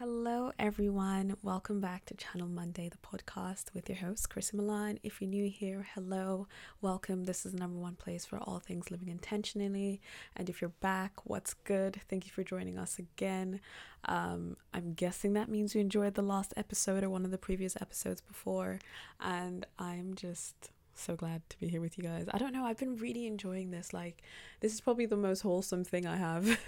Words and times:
Hello, 0.00 0.50
everyone. 0.58 1.36
Welcome 1.42 1.78
back 1.78 2.06
to 2.06 2.14
Channel 2.14 2.48
Monday, 2.48 2.88
the 2.88 2.96
podcast 3.06 3.74
with 3.74 3.86
your 3.86 3.98
host, 3.98 4.30
Chrissy 4.30 4.56
Milan. 4.56 4.98
If 5.02 5.20
you're 5.20 5.28
new 5.28 5.50
here, 5.50 5.88
hello, 5.94 6.48
welcome. 6.80 7.24
This 7.24 7.44
is 7.44 7.52
the 7.52 7.58
number 7.58 7.78
one 7.78 7.96
place 7.96 8.24
for 8.24 8.38
all 8.38 8.60
things 8.60 8.90
living 8.90 9.08
intentionally. 9.10 10.00
And 10.34 10.48
if 10.48 10.62
you're 10.62 10.72
back, 10.80 11.12
what's 11.24 11.52
good? 11.52 12.00
Thank 12.08 12.24
you 12.24 12.32
for 12.32 12.42
joining 12.42 12.78
us 12.78 12.98
again. 12.98 13.60
Um, 14.06 14.56
I'm 14.72 14.94
guessing 14.94 15.34
that 15.34 15.50
means 15.50 15.74
you 15.74 15.82
enjoyed 15.82 16.14
the 16.14 16.22
last 16.22 16.54
episode 16.56 17.04
or 17.04 17.10
one 17.10 17.26
of 17.26 17.30
the 17.30 17.36
previous 17.36 17.76
episodes 17.78 18.22
before. 18.22 18.78
And 19.20 19.66
I'm 19.78 20.14
just 20.14 20.70
so 21.00 21.16
glad 21.16 21.48
to 21.50 21.58
be 21.58 21.68
here 21.68 21.80
with 21.80 21.96
you 21.96 22.04
guys. 22.04 22.26
I 22.30 22.38
don't 22.38 22.52
know, 22.52 22.64
I've 22.64 22.78
been 22.78 22.96
really 22.96 23.26
enjoying 23.26 23.70
this. 23.70 23.92
Like, 23.92 24.22
this 24.60 24.72
is 24.74 24.80
probably 24.80 25.06
the 25.06 25.16
most 25.16 25.40
wholesome 25.40 25.84
thing 25.84 26.06
I 26.06 26.16
have 26.16 26.58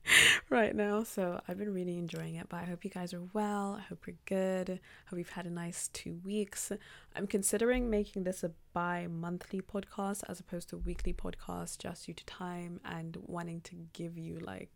right 0.50 0.74
now. 0.74 1.04
So, 1.04 1.40
I've 1.46 1.58
been 1.58 1.72
really 1.72 1.98
enjoying 1.98 2.36
it. 2.36 2.48
But 2.48 2.58
I 2.58 2.64
hope 2.64 2.84
you 2.84 2.90
guys 2.90 3.14
are 3.14 3.22
well. 3.32 3.78
I 3.78 3.82
hope 3.82 4.06
you're 4.06 4.16
good. 4.26 4.80
Hope 5.06 5.18
you've 5.18 5.30
had 5.30 5.46
a 5.46 5.50
nice 5.50 5.88
two 5.88 6.20
weeks. 6.24 6.72
I'm 7.14 7.26
considering 7.26 7.90
making 7.90 8.24
this 8.24 8.42
a 8.42 8.52
bi 8.72 9.06
monthly 9.06 9.60
podcast 9.60 10.22
as 10.28 10.40
opposed 10.40 10.70
to 10.70 10.78
weekly 10.78 11.12
podcast 11.12 11.78
just 11.78 12.06
due 12.06 12.14
to 12.14 12.24
time 12.24 12.80
and 12.84 13.18
wanting 13.20 13.60
to 13.62 13.76
give 13.92 14.16
you 14.16 14.38
like 14.38 14.70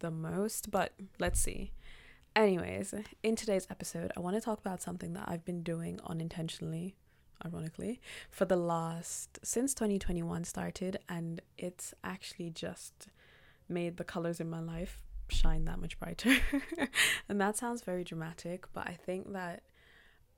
the 0.00 0.10
most. 0.10 0.70
But 0.70 0.92
let's 1.18 1.40
see. 1.40 1.72
Anyways, 2.36 2.94
in 3.22 3.34
today's 3.34 3.66
episode, 3.70 4.12
I 4.16 4.20
want 4.20 4.36
to 4.36 4.40
talk 4.40 4.60
about 4.60 4.80
something 4.80 5.14
that 5.14 5.24
I've 5.26 5.44
been 5.44 5.62
doing 5.62 5.98
unintentionally 6.06 6.94
ironically, 7.44 8.00
for 8.30 8.44
the 8.44 8.56
last 8.56 9.38
since 9.42 9.74
2021 9.74 10.44
started, 10.44 10.98
and 11.08 11.40
it's 11.58 11.94
actually 12.04 12.50
just 12.50 13.08
made 13.68 13.96
the 13.96 14.04
colors 14.04 14.40
in 14.40 14.50
my 14.50 14.60
life 14.60 15.02
shine 15.28 15.64
that 15.64 15.80
much 15.80 15.98
brighter. 15.98 16.36
and 17.28 17.40
that 17.40 17.56
sounds 17.56 17.82
very 17.82 18.04
dramatic, 18.04 18.66
but 18.72 18.86
I 18.86 18.98
think 19.06 19.32
that 19.32 19.62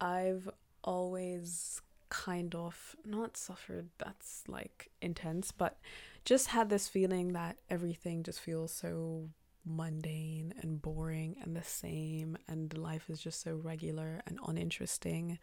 I've 0.01 0.49
always 0.85 1.81
kind 2.09 2.55
of 2.55 2.95
not 3.07 3.37
suffered 3.37 3.89
that's 3.99 4.45
like 4.47 4.91
intense, 5.01 5.51
but 5.51 5.79
just 6.25 6.49
had 6.49 6.69
this 6.69 6.89
feeling 6.89 7.33
that 7.33 7.59
everything 7.71 8.23
just 8.23 8.41
feels 8.41 8.71
so 8.73 9.31
mundane 9.65 10.53
and 10.61 10.83
boring 10.83 11.37
and 11.43 11.57
the 11.57 11.63
same, 11.63 12.37
and 12.49 12.77
life 12.77 13.09
is 13.09 13.21
just 13.21 13.41
so 13.41 13.55
regular 13.55 14.23
and 14.27 14.39
uninteresting. 14.47 15.39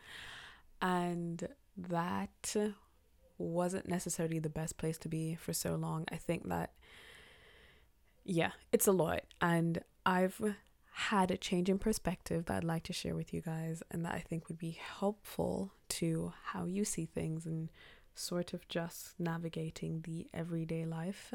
And 0.82 1.48
that 1.78 2.56
wasn't 3.38 3.88
necessarily 3.88 4.40
the 4.40 4.50
best 4.50 4.78
place 4.78 4.98
to 5.00 5.10
be 5.10 5.36
for 5.36 5.54
so 5.54 5.76
long. 5.76 6.06
I 6.12 6.18
think 6.18 6.50
that, 6.50 6.72
yeah, 8.24 8.52
it's 8.72 8.88
a 8.88 8.92
lot. 8.92 9.22
And 9.42 9.80
I've 10.06 10.42
had 10.92 11.32
a 11.32 11.38
change 11.38 11.70
in 11.70 11.80
perspective 11.80 12.46
that 12.46 12.58
I'd 12.58 12.64
like 12.64 12.84
to 12.84 12.94
share 12.94 13.16
with 13.16 13.34
you 13.34 13.42
guys 13.42 13.82
and 13.90 14.06
that 14.06 14.14
I 14.14 14.20
think 14.20 14.50
would 14.50 14.58
be 14.58 14.78
helpful 15.00 15.72
to 15.90 16.34
how 16.52 16.66
you 16.66 16.84
see 16.84 17.06
things 17.06 17.46
and 17.46 17.70
sort 18.16 18.54
of 18.54 18.68
just 18.68 19.20
navigating 19.20 20.02
the 20.02 20.28
everyday 20.34 20.86
life. 20.86 21.34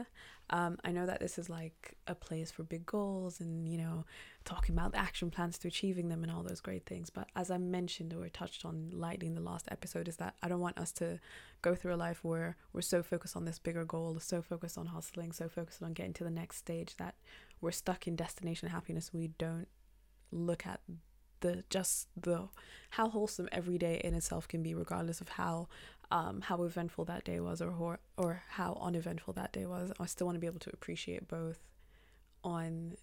Um, 0.51 0.79
I 0.85 0.93
know 0.93 1.07
that 1.07 1.21
this 1.21 1.39
is 1.39 1.49
like 1.49 1.97
a 2.07 2.15
place 2.15 2.51
for 2.51 2.63
big 2.63 2.85
goals 2.85 3.41
and, 3.41 3.67
you 3.67 3.79
know, 3.79 4.05
talking 4.45 4.75
about 4.75 4.93
the 4.93 4.99
action 4.99 5.31
plans 5.31 5.57
to 5.59 5.69
achieving 5.69 6.09
them 6.09 6.23
and 6.23 6.31
all 6.31 6.43
those 6.43 6.61
great 6.61 6.85
things. 6.85 7.09
But 7.09 7.29
as 7.35 7.51
I 7.51 7.57
mentioned 7.57 8.13
or 8.13 8.29
touched 8.29 8.65
on 8.65 8.91
lightly 8.93 9.27
in 9.27 9.35
the 9.35 9.41
last 9.41 9.67
episode, 9.71 10.09
is 10.09 10.17
that 10.19 10.35
I 10.43 10.49
don't 10.49 10.61
want 10.61 10.79
us 10.79 10.93
to 10.93 11.19
go 11.63 11.75
through 11.75 11.95
a 11.95 11.97
life 11.97 12.23
where 12.23 12.57
we're 12.73 12.83
so 12.83 13.03
focused 13.03 13.37
on 13.37 13.47
this 13.47 13.59
bigger 13.59 13.85
goal, 13.85 14.19
so 14.21 14.43
focused 14.43 14.77
on 14.77 14.87
hustling, 14.87 15.33
so 15.33 15.49
focused 15.49 15.83
on 15.83 15.95
getting 15.95 16.13
to 16.15 16.25
the 16.25 16.31
next 16.31 16.59
stage 16.59 16.97
that 16.99 17.15
we're 17.61 17.71
stuck 17.71 18.07
in 18.07 18.17
destination 18.17 18.69
happiness. 18.69 19.15
We 19.15 19.29
don't 19.39 19.69
look 20.31 20.67
at 20.67 20.81
the 21.45 21.63
just 21.69 22.09
the 22.21 22.49
how 22.91 23.09
wholesome 23.09 23.49
every 23.53 23.77
day 23.77 24.01
in 24.03 24.15
itself 24.15 24.49
can 24.49 24.63
be 24.63 24.75
regardless 24.75 25.21
of 25.21 25.29
how 25.29 25.69
um 26.15 26.41
how 26.43 26.63
eventful 26.63 27.05
that 27.05 27.25
day 27.25 27.41
was 27.41 27.61
or 27.61 27.73
or, 27.73 27.99
or 28.17 28.43
how 28.49 28.79
uneventful 28.81 29.35
that 29.35 29.53
day 29.53 29.67
was. 29.67 29.93
I 29.99 30.07
still 30.07 30.27
want 30.27 30.37
to 30.37 30.41
be 30.41 30.47
able 30.47 30.61
to 30.61 30.71
appreciate 30.73 31.27
both 31.29 31.59
on 32.43 32.95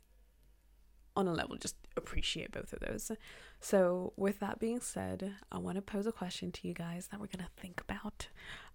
on 1.17 1.27
a 1.27 1.33
level 1.33 1.57
just 1.57 1.75
appreciate 1.97 2.53
both 2.53 2.71
of 2.71 2.79
those. 2.79 3.11
So 3.59 4.13
with 4.15 4.39
that 4.39 4.59
being 4.59 4.79
said 4.79 5.35
i 5.51 5.57
want 5.57 5.75
to 5.75 5.81
pose 5.81 6.07
a 6.07 6.11
question 6.13 6.51
to 6.53 6.67
you 6.67 6.73
guys 6.73 7.07
that 7.07 7.19
we're 7.19 7.27
going 7.27 7.45
to 7.45 7.61
think 7.61 7.81
about. 7.81 8.29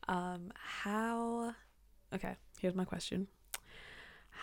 Um 0.06 0.52
how 0.54 1.54
okay 2.14 2.36
here's 2.60 2.74
my 2.74 2.84
question. 2.84 3.28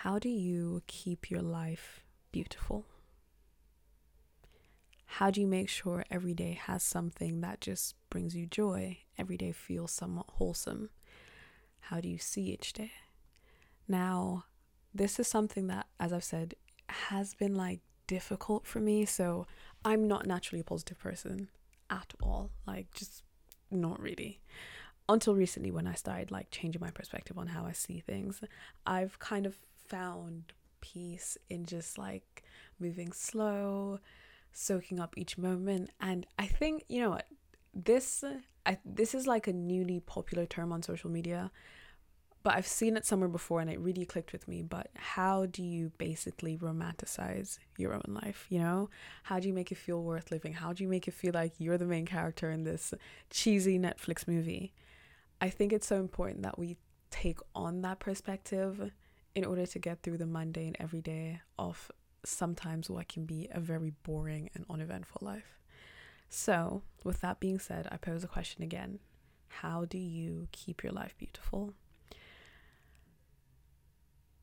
How 0.02 0.18
do 0.18 0.28
you 0.28 0.82
keep 0.88 1.30
your 1.30 1.40
life 1.40 2.02
beautiful 2.32 2.84
how 5.06 5.30
do 5.30 5.40
you 5.40 5.46
make 5.46 5.68
sure 5.68 6.04
every 6.10 6.34
day 6.34 6.58
has 6.60 6.82
something 6.82 7.40
that 7.40 7.60
just 7.60 7.94
brings 8.10 8.34
you 8.34 8.46
joy? 8.46 8.98
Every 9.18 9.36
day 9.36 9.52
feels 9.52 9.92
somewhat 9.92 10.26
wholesome. 10.28 10.90
How 11.80 12.00
do 12.00 12.08
you 12.08 12.18
see 12.18 12.42
each 12.52 12.72
day? 12.72 12.92
Now, 13.86 14.44
this 14.94 15.18
is 15.20 15.28
something 15.28 15.66
that, 15.68 15.86
as 16.00 16.12
I've 16.12 16.24
said, 16.24 16.54
has 16.88 17.34
been 17.34 17.54
like 17.54 17.80
difficult 18.06 18.66
for 18.66 18.80
me. 18.80 19.04
So 19.04 19.46
I'm 19.84 20.08
not 20.08 20.26
naturally 20.26 20.60
a 20.60 20.64
positive 20.64 20.98
person 20.98 21.48
at 21.90 22.14
all. 22.22 22.50
Like, 22.66 22.92
just 22.94 23.22
not 23.70 24.00
really. 24.00 24.40
Until 25.08 25.34
recently, 25.34 25.70
when 25.70 25.86
I 25.86 25.94
started 25.94 26.30
like 26.30 26.50
changing 26.50 26.80
my 26.80 26.90
perspective 26.90 27.36
on 27.36 27.48
how 27.48 27.66
I 27.66 27.72
see 27.72 28.00
things, 28.00 28.40
I've 28.86 29.18
kind 29.18 29.44
of 29.44 29.58
found 29.86 30.54
peace 30.80 31.36
in 31.50 31.66
just 31.66 31.98
like 31.98 32.42
moving 32.80 33.12
slow, 33.12 34.00
soaking 34.54 35.00
up 35.00 35.14
each 35.16 35.36
moment. 35.36 35.90
And 36.00 36.26
I 36.38 36.46
think, 36.46 36.84
you 36.88 37.02
know 37.02 37.10
what, 37.10 37.26
this 37.74 38.24
I, 38.66 38.78
this 38.84 39.14
is 39.14 39.26
like 39.26 39.46
a 39.46 39.52
newly 39.52 40.00
popular 40.00 40.46
term 40.46 40.72
on 40.72 40.82
social 40.82 41.10
media, 41.10 41.50
but 42.42 42.54
I've 42.54 42.66
seen 42.66 42.96
it 42.96 43.04
somewhere 43.04 43.28
before 43.28 43.60
and 43.60 43.70
it 43.70 43.78
really 43.78 44.06
clicked 44.06 44.32
with 44.32 44.48
me. 44.48 44.62
But 44.62 44.90
how 44.94 45.46
do 45.46 45.62
you 45.62 45.92
basically 45.98 46.56
romanticize 46.56 47.58
your 47.76 47.92
own 47.94 48.04
life? 48.22 48.46
You 48.48 48.60
know, 48.60 48.90
how 49.24 49.38
do 49.38 49.48
you 49.48 49.54
make 49.54 49.72
it 49.72 49.78
feel 49.78 50.02
worth 50.02 50.30
living? 50.30 50.54
How 50.54 50.72
do 50.72 50.82
you 50.82 50.88
make 50.88 51.08
it 51.08 51.14
feel 51.14 51.32
like 51.34 51.54
you're 51.58 51.78
the 51.78 51.84
main 51.86 52.06
character 52.06 52.50
in 52.50 52.64
this 52.64 52.94
cheesy 53.30 53.78
Netflix 53.78 54.26
movie? 54.26 54.72
I 55.40 55.50
think 55.50 55.72
it's 55.72 55.86
so 55.86 55.96
important 55.96 56.42
that 56.42 56.58
we 56.58 56.76
take 57.10 57.38
on 57.54 57.82
that 57.82 57.98
perspective 57.98 58.92
in 59.34 59.44
order 59.44 59.66
to 59.66 59.78
get 59.78 60.02
through 60.02 60.18
the 60.18 60.26
mundane 60.26 60.74
everyday 60.78 61.40
of 61.58 61.90
sometimes 62.24 62.90
what 62.90 63.08
can 63.08 63.24
be 63.24 63.48
a 63.50 63.60
very 63.60 63.92
boring 64.02 64.50
and 64.54 64.64
uneventful 64.68 65.20
life. 65.24 65.58
So, 66.28 66.82
with 67.04 67.20
that 67.20 67.40
being 67.40 67.58
said, 67.58 67.86
I 67.90 67.96
pose 67.96 68.24
a 68.24 68.28
question 68.28 68.62
again 68.62 68.98
How 69.48 69.84
do 69.84 69.98
you 69.98 70.48
keep 70.52 70.82
your 70.82 70.92
life 70.92 71.14
beautiful? 71.18 71.74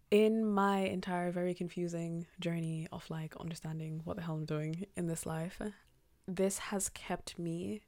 In 0.10 0.46
my 0.46 0.80
entire 0.80 1.32
very 1.32 1.54
confusing 1.54 2.28
journey 2.40 2.88
of 2.92 3.10
like 3.10 3.36
understanding 3.38 4.02
what 4.04 4.18
the 4.18 4.24
hell 4.24 4.36
I'm 4.36 4.46
doing 4.46 4.86
in 4.98 5.08
this 5.08 5.26
life, 5.26 5.62
this 6.28 6.58
has 6.60 6.90
kept 6.90 7.40
me 7.40 7.82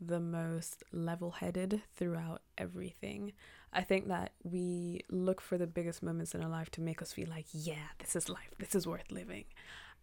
the 0.00 0.20
most 0.20 0.82
level 0.92 1.30
headed 1.30 1.82
throughout 1.96 2.42
everything. 2.58 3.32
I 3.72 3.82
think 3.82 4.08
that 4.08 4.32
we 4.42 5.02
look 5.10 5.40
for 5.40 5.58
the 5.58 5.66
biggest 5.66 6.02
moments 6.02 6.34
in 6.34 6.42
our 6.42 6.48
life 6.48 6.70
to 6.72 6.80
make 6.80 7.02
us 7.02 7.12
feel 7.12 7.28
like, 7.28 7.46
yeah, 7.52 7.88
this 7.98 8.16
is 8.16 8.28
life, 8.28 8.54
this 8.58 8.74
is 8.74 8.86
worth 8.86 9.10
living. 9.10 9.44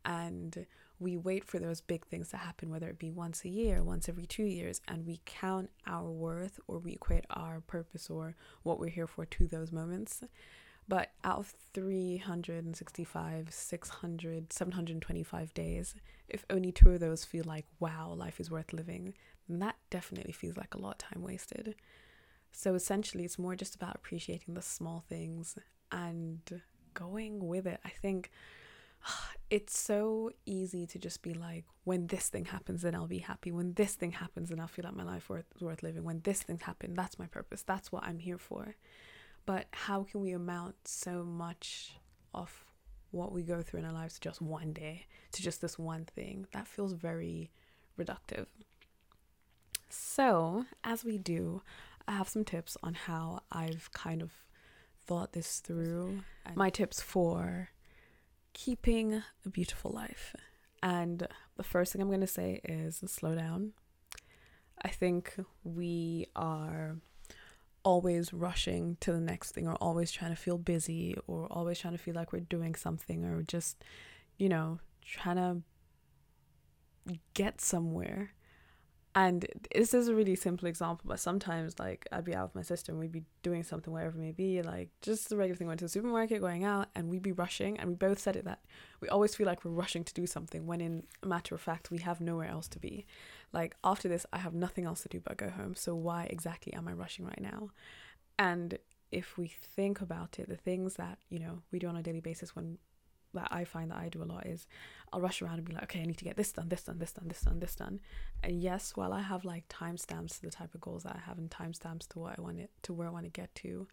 And 0.06 0.66
we 1.00 1.18
wait 1.18 1.46
for 1.46 1.60
those 1.60 1.82
big 1.82 2.06
things 2.06 2.30
to 2.30 2.38
happen, 2.38 2.70
whether 2.70 2.88
it 2.88 3.00
be 3.00 3.12
once 3.12 3.44
a 3.46 3.50
year, 3.50 3.84
once 3.84 4.08
every 4.08 4.26
two 4.26 4.44
years, 4.44 4.82
and 4.88 5.06
we 5.06 5.22
count 5.26 5.70
our 5.88 6.10
worth 6.10 6.60
or 6.68 6.80
we 6.80 6.94
equate 6.94 7.26
our 7.30 7.62
purpose 7.62 8.10
or 8.10 8.36
what 8.64 8.80
we're 8.80 8.90
here 8.90 9.08
for 9.08 9.26
to 9.26 9.48
those 9.48 9.72
moments. 9.72 10.24
But 10.88 11.12
out 11.24 11.40
of 11.40 11.54
365, 11.74 13.54
600, 13.54 14.54
725 14.54 15.54
days, 15.54 15.96
if 16.28 16.46
only 16.50 16.72
two 16.74 16.92
of 16.92 17.00
those 17.00 17.24
feel 17.24 17.46
like, 17.46 17.66
wow, 17.80 18.14
life 18.14 18.40
is 18.40 18.52
worth 18.52 18.74
living, 18.74 19.14
then 19.48 19.60
that 19.60 19.76
definitely 19.90 20.34
feels 20.34 20.58
like 20.58 20.74
a 20.74 20.80
lot 20.80 20.92
of 20.92 20.98
time 21.10 21.22
wasted. 21.22 21.76
So 22.52 22.76
essentially, 22.76 23.26
it's 23.26 23.40
more 23.40 23.56
just 23.56 23.76
about 23.76 23.96
appreciating 23.96 24.54
the 24.54 24.62
small 24.62 25.04
things 25.10 25.58
and 25.92 26.62
going 26.94 27.48
with 27.48 27.66
it. 27.66 27.80
I 27.84 27.90
think 27.90 28.30
it's 29.50 29.78
so 29.78 30.32
easy 30.46 30.86
to 30.88 31.00
just 31.00 31.22
be 31.22 31.34
like, 31.34 31.66
when 31.84 32.08
this 32.08 32.30
thing 32.30 32.46
happens, 32.46 32.82
then 32.82 32.96
I'll 32.96 33.08
be 33.08 33.20
happy. 33.20 33.52
When 33.52 33.74
this 33.74 33.96
thing 33.96 34.12
happens, 34.12 34.50
then 34.50 34.60
I'll 34.60 34.68
feel 34.68 34.86
like 34.86 34.96
my 34.96 35.04
life 35.04 35.30
worth 35.30 35.46
worth 35.60 35.84
living. 35.84 36.04
When 36.04 36.22
this 36.22 36.44
thing 36.44 36.60
happens, 36.60 36.96
that's 36.96 37.20
my 37.20 37.28
purpose. 37.28 37.64
That's 37.64 37.92
what 37.92 38.04
I'm 38.04 38.20
here 38.20 38.38
for. 38.38 38.76
But 39.46 39.68
how 39.72 40.04
can 40.04 40.22
we 40.22 40.32
amount 40.32 40.76
so 40.88 41.24
much 41.24 41.98
of 42.34 42.66
what 43.12 43.32
we 43.32 43.44
go 43.44 43.62
through 43.62 43.82
in 43.82 43.86
our 43.86 43.92
lives 43.92 44.16
to 44.16 44.22
just 44.22 44.42
one 44.42 44.72
day, 44.74 45.06
to 45.34 45.42
just 45.42 45.62
this 45.62 45.78
one 45.78 46.06
thing? 46.06 46.48
That 46.54 46.68
feels 46.68 46.94
very 46.94 47.52
reductive. 48.00 48.48
So, 49.96 50.66
as 50.84 51.06
we 51.06 51.20
do, 51.20 51.62
I 52.08 52.14
have 52.14 52.28
some 52.28 52.44
tips 52.44 52.76
on 52.82 52.96
how 52.96 53.42
I've 53.52 53.92
kind 53.94 54.24
of 54.24 54.32
thought 55.06 55.34
this 55.34 55.60
through. 55.60 56.22
My 56.56 56.72
tips 56.72 57.00
for 57.00 57.70
keeping 58.54 59.22
a 59.46 59.50
beautiful 59.50 59.92
life. 59.92 60.36
And 60.82 61.28
the 61.58 61.64
first 61.64 61.94
thing 61.94 62.02
I'm 62.02 62.08
going 62.08 62.22
to 62.22 62.28
say 62.28 62.60
is 62.64 63.04
slow 63.06 63.36
down. 63.36 63.74
I 64.82 64.88
think 64.90 65.36
we 65.64 66.26
are 66.36 66.98
always 67.86 68.34
rushing 68.34 68.98
to 69.02 69.12
the 69.12 69.22
next 69.22 69.52
thing 69.52 69.68
or 69.68 69.76
always 69.76 70.12
trying 70.12 70.32
to 70.32 70.42
feel 70.42 70.58
busy 70.58 71.16
or 71.28 71.46
always 71.52 71.78
trying 71.78 71.94
to 71.94 72.00
feel 72.00 72.16
like 72.16 72.34
we're 72.34 72.40
doing 72.40 72.74
something 72.74 73.26
or 73.26 73.44
just, 73.44 73.84
you 74.40 74.50
know, 74.50 74.80
trying 75.06 75.36
to 75.36 77.18
get 77.36 77.62
somewhere. 77.62 78.32
And 79.16 79.46
this 79.76 79.94
is 79.94 80.08
a 80.08 80.16
really 80.16 80.36
simple 80.36 80.68
example, 80.68 81.06
but 81.08 81.20
sometimes 81.20 81.78
like 81.78 82.08
I'd 82.12 82.26
be 82.26 82.34
out 82.34 82.46
with 82.46 82.56
my 82.56 82.62
sister 82.64 82.92
and 82.92 83.00
we'd 83.00 83.12
be 83.12 83.26
doing 83.44 83.62
something, 83.62 83.94
wherever 83.94 84.18
it 84.18 84.22
may 84.22 84.32
be, 84.32 84.64
like 84.64 84.90
just 85.04 85.30
the 85.30 85.38
regular 85.38 85.56
thing, 85.56 85.68
went 85.68 85.80
to 85.80 85.86
the 85.86 85.90
supermarket, 85.90 86.42
going 86.42 86.64
out, 86.64 86.88
and 86.96 87.10
we'd 87.10 87.22
be 87.22 87.32
rushing. 87.32 87.80
And 87.80 87.90
we 87.90 87.96
both 87.96 88.18
said 88.18 88.36
it 88.36 88.46
that 88.46 88.62
we 89.02 89.10
always 89.10 89.36
feel 89.36 89.46
like 89.46 89.64
we're 89.64 89.72
rushing 89.72 90.04
to 90.04 90.14
do 90.16 90.26
something 90.26 90.66
when 90.66 90.82
in 90.82 91.04
matter 91.24 91.54
of 91.54 91.62
fact 91.62 91.92
we 91.92 92.00
have 92.00 92.22
nowhere 92.22 92.50
else 92.50 92.68
to 92.70 92.80
be. 92.80 93.06
Like 93.52 93.76
after 93.84 94.08
this, 94.08 94.26
I 94.34 94.40
have 94.40 94.56
nothing 94.56 94.86
else 94.86 95.04
to 95.04 95.10
do 95.10 95.20
but 95.20 95.38
go 95.38 95.50
home. 95.52 95.76
So 95.76 95.94
why 95.94 96.28
exactly 96.32 96.74
am 96.74 96.88
I 96.88 96.94
rushing 96.94 97.26
right 97.26 97.42
now? 97.42 97.70
And 98.40 98.80
if 99.12 99.38
we 99.38 99.48
think 99.48 100.02
about 100.02 100.40
it, 100.40 100.50
the 100.50 100.58
things 100.58 100.96
that, 100.96 101.20
you 101.30 101.38
know, 101.38 101.62
we 101.72 101.78
do 101.78 101.88
on 101.88 101.98
a 101.98 102.02
daily 102.02 102.20
basis 102.20 102.56
when 102.56 102.80
that 103.34 103.48
I 103.52 103.64
find 103.64 103.92
that 103.92 103.98
I 103.98 104.10
do 104.10 104.24
a 104.24 104.26
lot 104.26 104.46
is 104.46 104.68
I'll 105.12 105.22
rush 105.22 105.42
around 105.42 105.56
and 105.56 105.66
be 105.66 105.74
like, 105.74 105.84
okay, 105.84 106.02
I 106.02 106.06
need 106.06 106.18
to 106.18 106.26
get 106.26 106.38
this 106.38 106.52
done, 106.52 106.70
this 106.70 106.84
done, 106.84 106.98
this 106.98 107.12
done, 107.12 107.28
this 107.28 107.42
done, 107.42 107.60
this 107.60 107.76
done. 107.76 108.00
And 108.44 108.62
yes, 108.62 108.94
while 108.96 109.14
I 109.14 109.22
have 109.22 109.46
like 109.46 109.68
timestamps 109.68 110.36
to 110.36 110.42
the 110.42 110.52
type 110.52 110.74
of 110.74 110.82
goals 110.82 111.04
that 111.04 111.16
I 111.16 111.20
have 111.28 111.38
and 111.38 111.50
timestamps 111.50 112.08
to 112.10 112.20
what 112.20 112.38
I 112.38 112.42
want 112.42 112.60
it 112.60 112.72
to 112.84 112.94
where 112.94 113.08
I 113.08 113.12
want 113.12 113.26
to 113.26 113.32
get 113.32 113.54
to, 113.56 113.88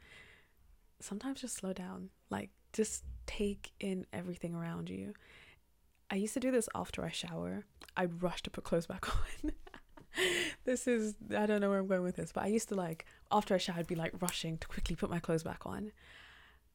sometimes 1.01 1.41
just 1.41 1.57
slow 1.57 1.73
down. 1.73 2.11
Like 2.31 2.51
just 2.73 3.05
take 3.27 3.73
in 3.81 4.07
everything 4.13 4.55
around 4.55 4.89
you. 4.89 5.15
I 6.11 6.17
used 6.17 6.35
to 6.35 6.41
do 6.41 6.51
this 6.51 6.69
after 6.75 7.05
I 7.05 7.11
shower. 7.11 7.65
I'd 7.97 8.23
rush 8.23 8.43
to 8.43 8.51
put 8.51 8.65
clothes 8.65 8.87
back 8.87 9.07
on. 9.45 9.53
this 10.65 10.89
is 10.89 11.15
I 11.37 11.47
don't 11.47 11.61
know 11.61 11.71
where 11.71 11.79
I'm 11.79 11.87
going 11.87 12.03
with 12.03 12.17
this, 12.17 12.33
but 12.33 12.45
I 12.45 12.49
used 12.49 12.69
to 12.71 12.75
like 12.75 13.05
after 13.31 13.55
I 13.55 13.59
shower 13.59 13.77
I'd 13.79 13.87
be 13.87 13.95
like 13.95 14.21
rushing 14.21 14.59
to 14.59 14.69
quickly 14.69 14.97
put 14.97 15.11
my 15.11 15.21
clothes 15.21 15.43
back 15.43 15.67
on. 15.67 15.93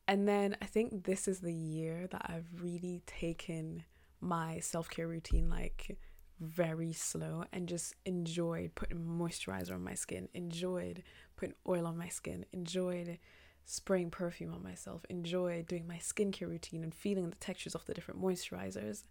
And 0.07 0.27
then 0.27 0.55
I 0.61 0.65
think 0.65 1.05
this 1.05 1.27
is 1.27 1.39
the 1.39 1.53
year 1.53 2.07
that 2.11 2.29
I've 2.29 2.61
really 2.61 3.01
taken 3.07 3.83
my 4.21 4.59
self-care 4.59 5.07
routine 5.07 5.49
like 5.49 5.97
very 6.39 6.93
slow 6.93 7.45
and 7.53 7.67
just 7.67 7.95
enjoyed 8.05 8.75
putting 8.75 8.99
moisturizer 8.99 9.73
on 9.73 9.83
my 9.83 9.93
skin, 9.93 10.29
enjoyed 10.33 11.03
putting 11.37 11.55
oil 11.67 11.87
on 11.87 11.97
my 11.97 12.09
skin, 12.09 12.45
enjoyed 12.53 13.17
spraying 13.65 14.11
perfume 14.11 14.53
on 14.53 14.63
myself, 14.63 15.05
enjoyed 15.09 15.67
doing 15.67 15.87
my 15.87 15.97
skincare 15.97 16.49
routine 16.49 16.83
and 16.83 16.93
feeling 16.93 17.29
the 17.29 17.35
textures 17.37 17.73
of 17.73 17.85
the 17.85 17.93
different 17.93 18.21
moisturizers. 18.21 19.03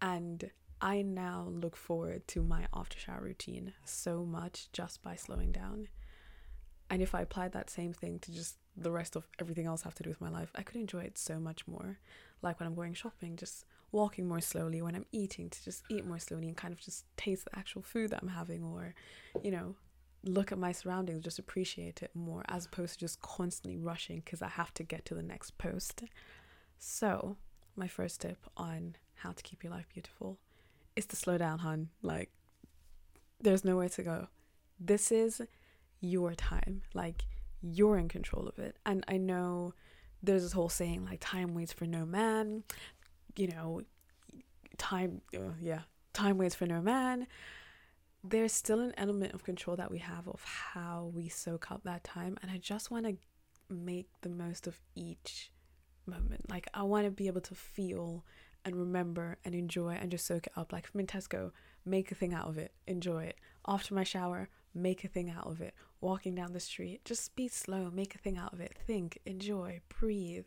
And 0.00 0.50
I 0.80 1.02
now 1.02 1.48
look 1.50 1.76
forward 1.76 2.28
to 2.28 2.42
my 2.42 2.66
after 2.72 2.98
shower 2.98 3.22
routine 3.22 3.72
so 3.84 4.24
much 4.24 4.70
just 4.72 5.02
by 5.02 5.16
slowing 5.16 5.50
down. 5.50 5.88
And 6.90 7.02
if 7.02 7.14
I 7.14 7.22
applied 7.22 7.52
that 7.52 7.70
same 7.70 7.92
thing 7.92 8.18
to 8.20 8.32
just 8.32 8.56
the 8.80 8.90
rest 8.90 9.16
of 9.16 9.26
everything 9.40 9.66
else 9.66 9.82
have 9.82 9.94
to 9.96 10.02
do 10.02 10.10
with 10.10 10.20
my 10.20 10.30
life, 10.30 10.50
I 10.54 10.62
could 10.62 10.76
enjoy 10.76 11.00
it 11.00 11.18
so 11.18 11.38
much 11.38 11.66
more. 11.66 11.98
Like 12.42 12.60
when 12.60 12.66
I'm 12.66 12.74
going 12.74 12.94
shopping, 12.94 13.36
just 13.36 13.64
walking 13.92 14.28
more 14.28 14.40
slowly, 14.40 14.82
when 14.82 14.94
I'm 14.94 15.06
eating, 15.12 15.50
to 15.50 15.64
just 15.64 15.82
eat 15.88 16.06
more 16.06 16.18
slowly 16.18 16.48
and 16.48 16.56
kind 16.56 16.72
of 16.72 16.80
just 16.80 17.04
taste 17.16 17.46
the 17.46 17.58
actual 17.58 17.82
food 17.82 18.10
that 18.10 18.20
I'm 18.22 18.28
having, 18.28 18.62
or, 18.62 18.94
you 19.42 19.50
know, 19.50 19.74
look 20.24 20.52
at 20.52 20.58
my 20.58 20.72
surroundings, 20.72 21.24
just 21.24 21.38
appreciate 21.38 22.02
it 22.02 22.10
more, 22.14 22.44
as 22.48 22.66
opposed 22.66 22.94
to 22.94 23.00
just 23.00 23.20
constantly 23.20 23.78
rushing 23.78 24.20
because 24.20 24.42
I 24.42 24.48
have 24.48 24.74
to 24.74 24.82
get 24.82 25.04
to 25.06 25.14
the 25.14 25.22
next 25.22 25.58
post. 25.58 26.02
So, 26.78 27.36
my 27.76 27.88
first 27.88 28.20
tip 28.20 28.38
on 28.56 28.96
how 29.16 29.32
to 29.32 29.42
keep 29.42 29.64
your 29.64 29.72
life 29.72 29.86
beautiful 29.92 30.38
is 30.96 31.06
to 31.06 31.16
slow 31.16 31.38
down, 31.38 31.60
hun. 31.60 31.88
Like, 32.02 32.30
there's 33.40 33.64
nowhere 33.64 33.88
to 33.90 34.02
go. 34.02 34.28
This 34.78 35.10
is 35.10 35.40
your 36.00 36.34
time. 36.34 36.82
Like, 36.94 37.24
you're 37.62 37.98
in 37.98 38.08
control 38.08 38.46
of 38.46 38.58
it. 38.58 38.76
And 38.86 39.04
I 39.08 39.16
know 39.16 39.74
there's 40.22 40.42
this 40.42 40.52
whole 40.52 40.68
saying 40.68 41.04
like 41.04 41.18
time 41.20 41.54
waits 41.54 41.72
for 41.72 41.86
no 41.86 42.04
man, 42.04 42.64
you 43.36 43.48
know, 43.48 43.82
time, 44.76 45.22
uh, 45.36 45.52
yeah, 45.60 45.80
time 46.12 46.38
waits 46.38 46.54
for 46.54 46.66
no 46.66 46.80
man. 46.80 47.26
There's 48.24 48.52
still 48.52 48.80
an 48.80 48.94
element 48.96 49.32
of 49.34 49.44
control 49.44 49.76
that 49.76 49.90
we 49.90 49.98
have 49.98 50.26
of 50.26 50.42
how 50.44 51.12
we 51.14 51.28
soak 51.28 51.70
up 51.70 51.84
that 51.84 52.04
time. 52.04 52.36
And 52.42 52.50
I 52.50 52.58
just 52.58 52.90
want 52.90 53.06
to 53.06 53.16
make 53.72 54.08
the 54.22 54.28
most 54.28 54.66
of 54.66 54.80
each 54.94 55.52
moment. 56.04 56.50
Like, 56.50 56.68
I 56.74 56.82
want 56.82 57.04
to 57.04 57.10
be 57.10 57.28
able 57.28 57.40
to 57.42 57.54
feel 57.54 58.24
and 58.64 58.76
remember 58.76 59.38
and 59.44 59.54
enjoy 59.54 59.96
and 60.00 60.10
just 60.10 60.26
soak 60.26 60.46
it 60.46 60.52
up. 60.56 60.72
Like 60.72 60.86
from 60.86 61.06
Tesco, 61.06 61.52
make 61.84 62.10
a 62.10 62.14
thing 62.14 62.34
out 62.34 62.48
of 62.48 62.58
it, 62.58 62.72
enjoy 62.86 63.24
it. 63.24 63.36
After 63.66 63.94
my 63.94 64.04
shower, 64.04 64.48
make 64.74 65.04
a 65.04 65.08
thing 65.08 65.30
out 65.30 65.46
of 65.46 65.60
it. 65.60 65.74
Walking 66.00 66.34
down 66.34 66.52
the 66.52 66.60
street, 66.60 67.04
just 67.04 67.34
be 67.34 67.48
slow, 67.48 67.90
make 67.90 68.14
a 68.14 68.18
thing 68.18 68.38
out 68.38 68.52
of 68.52 68.60
it. 68.60 68.76
Think, 68.86 69.18
enjoy, 69.26 69.80
breathe, 69.88 70.46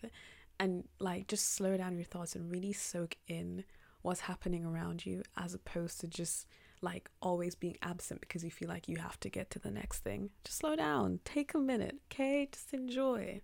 and 0.59 0.88
like 1.00 1.27
just 1.27 1.53
slow 1.53 1.75
down 1.75 1.95
your 1.95 2.06
thoughts 2.06 2.36
and 2.36 2.51
really 2.51 2.71
soak 2.71 3.18
in 3.27 3.63
what's 4.01 4.21
happening 4.21 4.65
around 4.65 5.06
you 5.06 5.24
as 5.38 5.53
opposed 5.53 6.00
to 6.01 6.07
just 6.07 6.48
like 6.81 7.09
always 7.21 7.56
being 7.56 7.77
absent 7.81 8.21
because 8.21 8.44
you 8.44 8.51
feel 8.51 8.69
like 8.69 8.88
you 8.88 8.98
have 8.98 9.19
to 9.19 9.30
get 9.30 9.50
to 9.51 9.59
the 9.59 9.71
next 9.71 10.00
thing. 10.00 10.30
Just 10.44 10.59
slow 10.59 10.75
down, 10.75 11.19
take 11.25 11.53
a 11.53 11.59
minute, 11.59 11.95
okay? 12.12 12.48
Just 12.51 12.74
enjoy. 12.74 13.42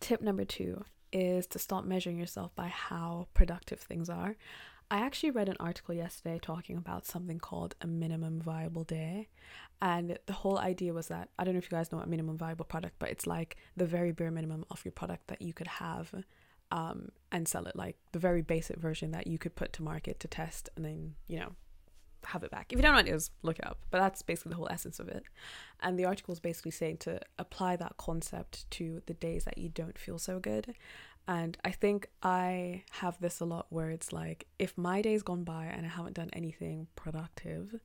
Tip 0.00 0.20
number 0.20 0.44
two 0.44 0.84
is 1.12 1.46
to 1.48 1.58
stop 1.58 1.84
measuring 1.84 2.18
yourself 2.18 2.54
by 2.54 2.68
how 2.68 3.28
productive 3.32 3.80
things 3.80 4.10
are. 4.10 4.36
I 4.90 4.98
actually 4.98 5.32
read 5.32 5.48
an 5.48 5.56
article 5.58 5.94
yesterday 5.94 6.38
talking 6.40 6.76
about 6.76 7.06
something 7.06 7.38
called 7.38 7.74
a 7.80 7.86
minimum 7.86 8.40
viable 8.40 8.84
day. 8.84 9.28
And 9.82 10.18
the 10.26 10.32
whole 10.32 10.58
idea 10.58 10.92
was 10.92 11.08
that 11.08 11.28
I 11.38 11.44
don't 11.44 11.54
know 11.54 11.58
if 11.58 11.70
you 11.70 11.76
guys 11.76 11.90
know 11.90 11.98
what 11.98 12.08
minimum 12.08 12.38
viable 12.38 12.64
product, 12.64 12.94
but 12.98 13.10
it's 13.10 13.26
like 13.26 13.56
the 13.76 13.86
very 13.86 14.12
bare 14.12 14.30
minimum 14.30 14.64
of 14.70 14.84
your 14.84 14.92
product 14.92 15.26
that 15.26 15.42
you 15.42 15.52
could 15.52 15.66
have 15.66 16.14
um, 16.70 17.10
and 17.32 17.46
sell 17.48 17.66
it, 17.66 17.76
like 17.76 17.96
the 18.12 18.18
very 18.18 18.42
basic 18.42 18.78
version 18.78 19.10
that 19.10 19.26
you 19.26 19.38
could 19.38 19.54
put 19.56 19.72
to 19.74 19.82
market 19.82 20.20
to 20.20 20.28
test 20.28 20.70
and 20.76 20.84
then, 20.84 21.14
you 21.26 21.40
know, 21.40 21.52
have 22.26 22.42
it 22.42 22.50
back. 22.50 22.72
If 22.72 22.78
you 22.78 22.82
don't 22.82 22.92
know 22.92 22.98
what 22.98 23.08
it 23.08 23.14
is, 23.14 23.30
look 23.42 23.58
it 23.58 23.66
up. 23.66 23.78
But 23.90 23.98
that's 24.00 24.22
basically 24.22 24.50
the 24.50 24.56
whole 24.56 24.68
essence 24.70 24.98
of 24.98 25.08
it. 25.08 25.24
And 25.80 25.98
the 25.98 26.04
article 26.04 26.32
is 26.32 26.40
basically 26.40 26.72
saying 26.72 26.98
to 26.98 27.20
apply 27.38 27.76
that 27.76 27.96
concept 27.96 28.68
to 28.72 29.02
the 29.06 29.14
days 29.14 29.44
that 29.44 29.58
you 29.58 29.68
don't 29.68 29.98
feel 29.98 30.18
so 30.18 30.38
good. 30.38 30.74
And 31.28 31.58
I 31.64 31.70
think 31.70 32.08
I 32.22 32.84
have 32.90 33.20
this 33.20 33.40
a 33.40 33.44
lot 33.44 33.66
where 33.70 33.90
it's 33.90 34.12
like, 34.12 34.46
if 34.58 34.78
my 34.78 35.02
day's 35.02 35.22
gone 35.22 35.42
by 35.42 35.64
and 35.66 35.84
I 35.84 35.88
haven't 35.88 36.14
done 36.14 36.30
anything 36.32 36.86
productive, 36.94 37.80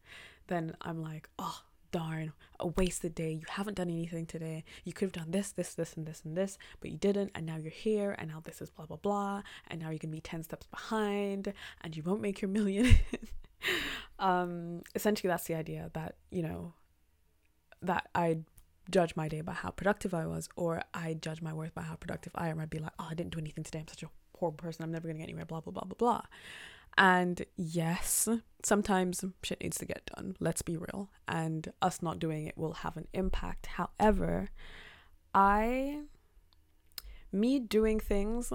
then 0.47 0.75
I'm 0.81 1.01
like, 1.01 1.27
oh, 1.39 1.61
darn, 1.91 2.33
a 2.59 2.67
wasted 2.67 3.15
day. 3.15 3.31
You 3.31 3.45
haven't 3.49 3.75
done 3.75 3.89
anything 3.89 4.25
today. 4.25 4.63
You 4.83 4.93
could 4.93 5.05
have 5.05 5.23
done 5.23 5.31
this, 5.31 5.51
this, 5.51 5.73
this, 5.73 5.95
and 5.95 6.05
this, 6.05 6.21
and 6.23 6.37
this, 6.37 6.57
but 6.79 6.91
you 6.91 6.97
didn't. 6.97 7.31
And 7.35 7.45
now 7.45 7.57
you're 7.57 7.71
here, 7.71 8.15
and 8.17 8.29
now 8.29 8.41
this 8.43 8.61
is 8.61 8.69
blah, 8.69 8.85
blah, 8.85 8.97
blah. 8.97 9.41
And 9.67 9.79
now 9.81 9.87
you're 9.87 9.99
going 9.99 10.11
to 10.11 10.17
be 10.17 10.21
10 10.21 10.43
steps 10.43 10.67
behind, 10.67 11.53
and 11.81 11.95
you 11.95 12.03
won't 12.03 12.21
make 12.21 12.41
your 12.41 12.49
million. 12.49 12.95
um, 14.19 14.81
essentially, 14.95 15.29
that's 15.29 15.45
the 15.45 15.55
idea 15.55 15.89
that, 15.93 16.15
you 16.29 16.43
know, 16.43 16.73
that 17.81 18.07
I 18.13 18.39
judge 18.89 19.15
my 19.15 19.27
day 19.27 19.41
by 19.41 19.53
how 19.53 19.69
productive 19.69 20.13
I 20.13 20.25
was, 20.25 20.49
or 20.55 20.81
I 20.93 21.13
judge 21.13 21.41
my 21.41 21.53
worth 21.53 21.73
by 21.73 21.83
how 21.83 21.95
productive 21.95 22.33
I 22.35 22.49
am. 22.49 22.59
I'd 22.59 22.69
be 22.69 22.79
like, 22.79 22.93
oh, 22.99 23.07
I 23.09 23.13
didn't 23.13 23.33
do 23.33 23.39
anything 23.39 23.63
today. 23.63 23.79
I'm 23.79 23.87
such 23.87 24.03
a 24.03 24.09
horrible 24.37 24.57
person. 24.57 24.83
I'm 24.83 24.91
never 24.91 25.07
going 25.07 25.15
to 25.15 25.19
get 25.19 25.29
anywhere, 25.29 25.45
blah, 25.45 25.61
blah, 25.61 25.71
blah, 25.71 25.83
blah, 25.83 25.95
blah. 25.97 26.21
And 26.97 27.45
yes, 27.55 28.27
sometimes 28.63 29.23
shit 29.43 29.61
needs 29.61 29.77
to 29.77 29.85
get 29.85 30.09
done. 30.15 30.35
Let's 30.39 30.61
be 30.61 30.77
real. 30.77 31.09
And 31.27 31.71
us 31.81 32.01
not 32.01 32.19
doing 32.19 32.47
it 32.47 32.57
will 32.57 32.73
have 32.73 32.97
an 32.97 33.07
impact. 33.13 33.67
However, 33.67 34.49
I, 35.33 36.01
me 37.31 37.59
doing 37.59 37.99
things 37.99 38.51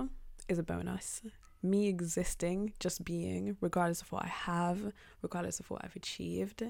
is 0.48 0.58
a 0.58 0.62
bonus. 0.62 1.22
Me 1.62 1.88
existing, 1.88 2.74
just 2.78 3.04
being, 3.04 3.56
regardless 3.60 4.02
of 4.02 4.12
what 4.12 4.24
I 4.24 4.28
have, 4.28 4.92
regardless 5.22 5.58
of 5.58 5.70
what 5.70 5.82
I've 5.82 5.96
achieved, 5.96 6.62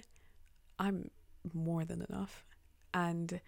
I'm 0.78 1.10
more 1.52 1.84
than 1.84 2.06
enough 2.08 2.44
and 2.94 3.40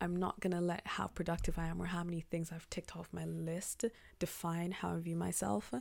I'm 0.00 0.16
not 0.16 0.40
to 0.40 0.60
let 0.60 0.82
how 0.86 1.08
productive 1.08 1.58
I 1.58 1.66
am 1.66 1.80
or 1.82 1.86
how 1.86 2.04
many 2.04 2.20
things 2.20 2.52
I've 2.52 2.70
ticked 2.70 2.96
off 2.96 3.08
my 3.12 3.24
list 3.24 3.84
define 4.18 4.72
how 4.72 4.94
I 4.94 4.98
view 4.98 5.16
myself. 5.16 5.72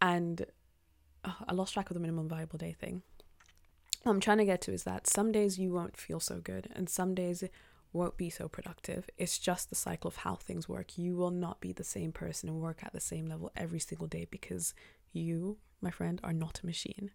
And 0.00 0.46
oh, 1.24 1.36
I 1.48 1.52
lost 1.52 1.74
track 1.74 1.90
of 1.90 1.94
the 1.94 2.00
minimum 2.00 2.28
viable 2.28 2.58
day 2.58 2.72
thing. 2.72 3.02
What 4.02 4.12
I'm 4.12 4.20
trying 4.20 4.38
to 4.38 4.44
get 4.44 4.60
to 4.62 4.72
is 4.72 4.84
that 4.84 5.06
some 5.06 5.32
days 5.32 5.58
you 5.58 5.72
won't 5.72 5.96
feel 5.96 6.20
so 6.20 6.38
good 6.38 6.68
and 6.74 6.88
some 6.88 7.14
days 7.14 7.44
won't 7.92 8.16
be 8.16 8.30
so 8.30 8.48
productive. 8.48 9.08
It's 9.16 9.38
just 9.38 9.68
the 9.70 9.76
cycle 9.76 10.08
of 10.08 10.16
how 10.16 10.36
things 10.36 10.68
work. 10.68 10.98
You 10.98 11.16
will 11.16 11.30
not 11.30 11.60
be 11.60 11.72
the 11.72 11.84
same 11.84 12.12
person 12.12 12.48
and 12.48 12.60
work 12.60 12.80
at 12.82 12.92
the 12.92 13.00
same 13.00 13.26
level 13.26 13.50
every 13.56 13.80
single 13.80 14.06
day 14.06 14.26
because 14.30 14.74
you, 15.12 15.58
my 15.80 15.90
friend, 15.90 16.20
are 16.22 16.32
not 16.32 16.60
a 16.62 16.66
machine. 16.66 17.10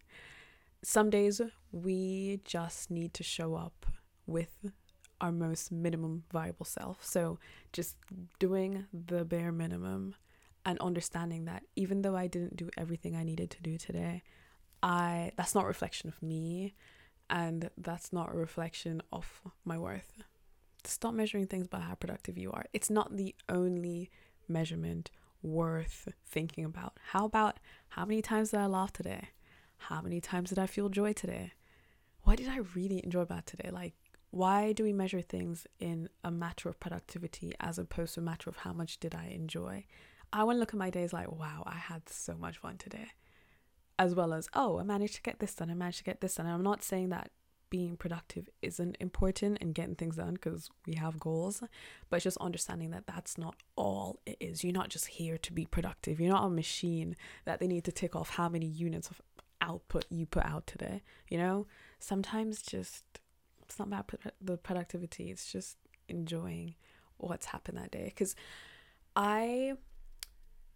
Some 0.84 1.10
days 1.10 1.40
we 1.72 2.42
just 2.44 2.90
need 2.90 3.14
to 3.14 3.24
show 3.24 3.56
up 3.56 3.86
with 4.26 4.72
our 5.22 5.32
most 5.32 5.72
minimum 5.72 6.24
viable 6.32 6.66
self. 6.66 7.06
So 7.06 7.40
just 7.72 7.96
doing 8.40 8.86
the 8.94 9.24
bare 9.24 9.52
minimum 9.52 10.16
and 10.66 10.78
understanding 10.80 11.46
that 11.46 11.64
even 11.76 12.02
though 12.02 12.16
I 12.16 12.28
didn't 12.28 12.58
do 12.58 12.70
everything 12.78 13.16
I 13.16 13.24
needed 13.24 13.50
to 13.52 13.62
do 13.62 13.78
today, 13.78 14.24
I 14.84 15.32
that's 15.38 15.56
not 15.56 15.66
reflection 15.66 16.10
of 16.10 16.22
me 16.22 16.74
and 17.30 17.70
that's 17.78 18.12
not 18.12 18.34
a 18.34 18.38
reflection 18.38 19.02
of 19.14 19.42
my 19.64 19.78
worth. 19.78 20.24
Stop 20.84 21.14
measuring 21.14 21.48
things 21.48 21.68
by 21.68 21.80
how 21.80 21.94
productive 21.94 22.38
you 22.38 22.52
are. 22.52 22.66
It's 22.74 22.90
not 22.90 23.16
the 23.16 23.36
only 23.48 24.10
measurement 24.48 25.12
worth 25.44 26.10
thinking 26.28 26.66
about. 26.66 26.98
How 27.12 27.26
about 27.26 27.60
how 27.90 28.06
many 28.06 28.22
times 28.22 28.50
did 28.52 28.60
I 28.60 28.66
laugh 28.66 28.92
today? 28.92 29.30
How 29.78 30.02
many 30.02 30.20
times 30.20 30.50
did 30.50 30.60
I 30.60 30.66
feel 30.66 30.90
joy 30.90 31.14
today? 31.14 31.54
What 32.24 32.38
did 32.38 32.50
I 32.50 32.60
really 32.76 33.02
enjoy 33.04 33.22
about 33.22 33.46
today? 33.48 33.70
Like, 33.72 33.94
why 34.32 34.72
do 34.72 34.84
we 34.84 34.94
measure 34.94 35.22
things 35.22 35.68
in 35.80 36.10
a 36.24 36.32
matter 36.32 36.70
of 36.70 36.80
productivity 36.80 37.54
as 37.60 37.78
opposed 37.78 38.16
to 38.16 38.22
a 38.22 38.24
matter 38.24 38.50
of 38.50 38.58
how 38.58 38.74
much 38.74 39.00
did 39.00 39.14
I 39.14 39.28
enjoy? 39.28 39.86
I 40.34 40.46
want 40.46 40.56
to 40.56 40.60
look 40.60 40.74
at 40.74 40.80
my 40.80 40.90
days 40.90 41.12
like, 41.12 41.32
wow, 41.32 41.64
I 41.66 41.76
had 41.76 42.08
so 42.08 42.36
much 42.36 42.58
fun 42.58 42.78
today. 42.78 43.10
As 44.00 44.16
well 44.16 44.34
as, 44.34 44.48
oh, 44.54 44.80
I 44.80 44.84
managed 44.84 45.16
to 45.16 45.22
get 45.22 45.40
this 45.40 45.54
done, 45.54 45.70
I 45.70 45.74
managed 45.74 46.00
to 46.00 46.04
get 46.06 46.22
this 46.22 46.36
done. 46.36 46.46
And 46.46 46.56
I'm 46.56 46.64
not 46.64 46.82
saying 46.82 47.10
that 47.10 47.30
being 47.70 47.96
productive 47.98 48.50
isn't 48.62 48.98
important 49.00 49.58
and 49.62 49.76
getting 49.76 49.96
things 49.96 50.18
done 50.18 50.34
because 50.34 50.70
we 50.86 50.96
have 50.96 51.20
goals, 51.20 51.64
but 52.10 52.22
just 52.22 52.38
understanding 52.38 52.92
that 52.92 53.08
that's 53.08 53.38
not 53.38 53.56
all 53.76 54.20
it 54.26 54.38
is. 54.40 54.64
You're 54.64 54.74
not 54.74 54.90
just 54.90 55.08
here 55.08 55.38
to 55.40 55.54
be 55.54 55.66
productive. 55.66 56.20
You're 56.20 56.34
not 56.34 56.46
a 56.46 56.50
machine 56.50 57.16
that 57.46 57.60
they 57.60 57.68
need 57.68 57.86
to 57.86 57.92
tick 57.92 58.16
off 58.16 58.32
how 58.32 58.50
many 58.50 58.66
units 58.66 59.10
of 59.10 59.22
output 59.62 60.06
you 60.10 60.26
put 60.26 60.46
out 60.46 60.68
today. 60.68 61.02
You 61.30 61.38
know, 61.38 61.68
sometimes 62.00 62.62
just 62.62 63.21
it's 63.72 63.80
not 63.80 63.88
about 63.88 64.12
the 64.42 64.58
productivity, 64.58 65.32
it's 65.32 65.52
just 65.52 65.78
enjoying 66.08 66.76
what's 67.18 67.48
happened 67.48 67.78
that 67.78 67.92
day. 67.92 68.06
Because 68.06 68.36
I 69.16 69.74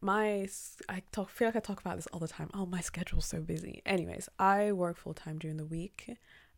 my 0.02 0.48
I 0.88 1.02
talk 1.12 1.30
feel 1.30 1.48
like 1.48 1.56
I 1.56 1.60
talk 1.60 1.82
about 1.82 1.98
this 1.98 2.08
all 2.08 2.20
the 2.20 2.28
time. 2.28 2.50
Oh, 2.54 2.66
my 2.66 2.82
schedule's 2.82 3.26
so 3.26 3.42
busy. 3.42 3.82
Anyways, 3.86 4.30
I 4.40 4.72
work 4.72 4.98
full 4.98 5.14
time 5.14 5.40
during 5.40 5.58
the 5.58 5.66
week 5.66 6.18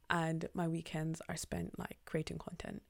and 0.10 0.48
my 0.53 0.67
weekends 0.67 1.22
are 1.27 1.36
spent 1.36 1.77
like 1.79 1.98
creating 2.06 2.38
content. 2.38 2.82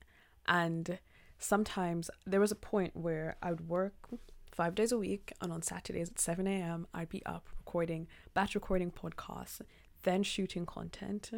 And 0.48 1.00
sometimes 1.40 2.10
there 2.26 2.40
was 2.40 2.52
a 2.52 2.56
point 2.56 2.96
where 2.96 3.36
I 3.42 3.52
would 3.52 3.68
work 3.68 4.10
five 4.52 4.76
days 4.76 4.92
a 4.92 4.98
week, 4.98 5.34
and 5.42 5.52
on 5.52 5.62
Saturdays 5.62 6.10
at 6.10 6.20
7 6.20 6.48
a.m., 6.48 6.88
I'd 6.94 7.10
be 7.10 7.24
up 7.26 7.48
recording, 7.58 8.08
batch 8.34 8.56
recording 8.56 8.92
podcasts, 8.92 9.62
then 10.04 10.24
shooting 10.24 10.66
content, 10.66 11.32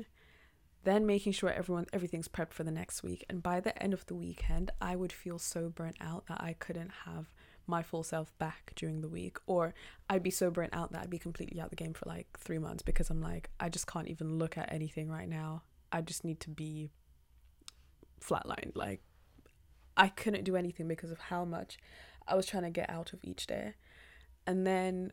then 0.83 1.05
making 1.05 1.33
sure 1.33 1.49
everyone 1.49 1.85
everything's 1.91 2.27
prepped 2.27 2.53
for 2.53 2.63
the 2.63 2.71
next 2.71 3.03
week. 3.03 3.25
And 3.29 3.43
by 3.43 3.59
the 3.59 3.81
end 3.81 3.93
of 3.93 4.05
the 4.05 4.15
weekend, 4.15 4.71
I 4.81 4.95
would 4.95 5.11
feel 5.11 5.39
so 5.39 5.69
burnt 5.69 5.97
out 5.99 6.27
that 6.27 6.41
I 6.41 6.55
couldn't 6.57 6.91
have 7.05 7.31
my 7.67 7.83
full 7.83 8.03
self 8.03 8.35
back 8.39 8.71
during 8.75 9.01
the 9.01 9.07
week 9.07 9.37
or 9.45 9.75
I'd 10.09 10.23
be 10.23 10.31
so 10.31 10.49
burnt 10.49 10.73
out 10.73 10.91
that 10.91 11.03
I'd 11.03 11.09
be 11.09 11.19
completely 11.19 11.61
out 11.61 11.69
the 11.69 11.75
game 11.75 11.93
for 11.93 12.09
like 12.09 12.27
3 12.39 12.57
months 12.57 12.81
because 12.81 13.11
I'm 13.11 13.21
like 13.21 13.51
I 13.59 13.69
just 13.69 13.85
can't 13.85 14.07
even 14.07 14.39
look 14.39 14.57
at 14.57 14.73
anything 14.73 15.09
right 15.09 15.29
now. 15.29 15.63
I 15.91 16.01
just 16.01 16.23
need 16.23 16.39
to 16.41 16.49
be 16.49 16.91
flatlined. 18.19 18.75
Like, 18.75 19.01
I 19.97 20.07
couldn't 20.07 20.43
do 20.43 20.55
anything 20.55 20.87
because 20.87 21.11
of 21.11 21.19
how 21.19 21.45
much 21.45 21.77
I 22.27 22.35
was 22.35 22.45
trying 22.45 22.63
to 22.63 22.69
get 22.69 22.89
out 22.89 23.13
of 23.13 23.19
each 23.23 23.47
day. 23.47 23.73
And 24.45 24.65
then 24.65 25.11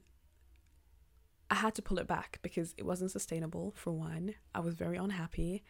I 1.50 1.56
had 1.56 1.74
to 1.76 1.82
pull 1.82 1.98
it 1.98 2.06
back 2.06 2.38
because 2.42 2.74
it 2.76 2.84
wasn't 2.84 3.10
sustainable, 3.10 3.72
for 3.76 3.92
one. 3.92 4.34
I 4.54 4.60
was 4.60 4.74
very 4.74 4.96
unhappy. 4.96 5.62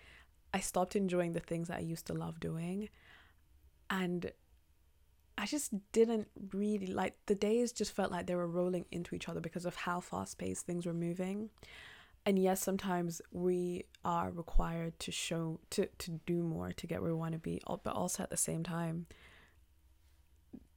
I 0.54 0.60
stopped 0.60 0.96
enjoying 0.96 1.32
the 1.32 1.40
things 1.40 1.68
that 1.68 1.78
I 1.78 1.80
used 1.80 2.06
to 2.06 2.14
love 2.14 2.40
doing. 2.40 2.88
And 3.90 4.30
I 5.36 5.44
just 5.44 5.72
didn't 5.92 6.28
really 6.52 6.86
like 6.86 7.16
the 7.26 7.34
days, 7.34 7.72
just 7.72 7.94
felt 7.94 8.10
like 8.10 8.26
they 8.26 8.34
were 8.34 8.48
rolling 8.48 8.86
into 8.90 9.14
each 9.14 9.28
other 9.28 9.40
because 9.40 9.66
of 9.66 9.76
how 9.76 10.00
fast 10.00 10.38
paced 10.38 10.64
things 10.64 10.86
were 10.86 10.94
moving 10.94 11.50
and 12.26 12.40
yes 12.40 12.60
sometimes 12.60 13.22
we 13.30 13.84
are 14.04 14.30
required 14.30 14.98
to 14.98 15.12
show 15.12 15.60
to 15.70 15.86
to 15.98 16.10
do 16.26 16.42
more 16.42 16.72
to 16.72 16.86
get 16.86 17.00
where 17.00 17.12
we 17.12 17.18
want 17.18 17.32
to 17.32 17.38
be 17.38 17.62
but 17.84 17.94
also 17.94 18.22
at 18.22 18.30
the 18.30 18.36
same 18.36 18.64
time 18.64 19.06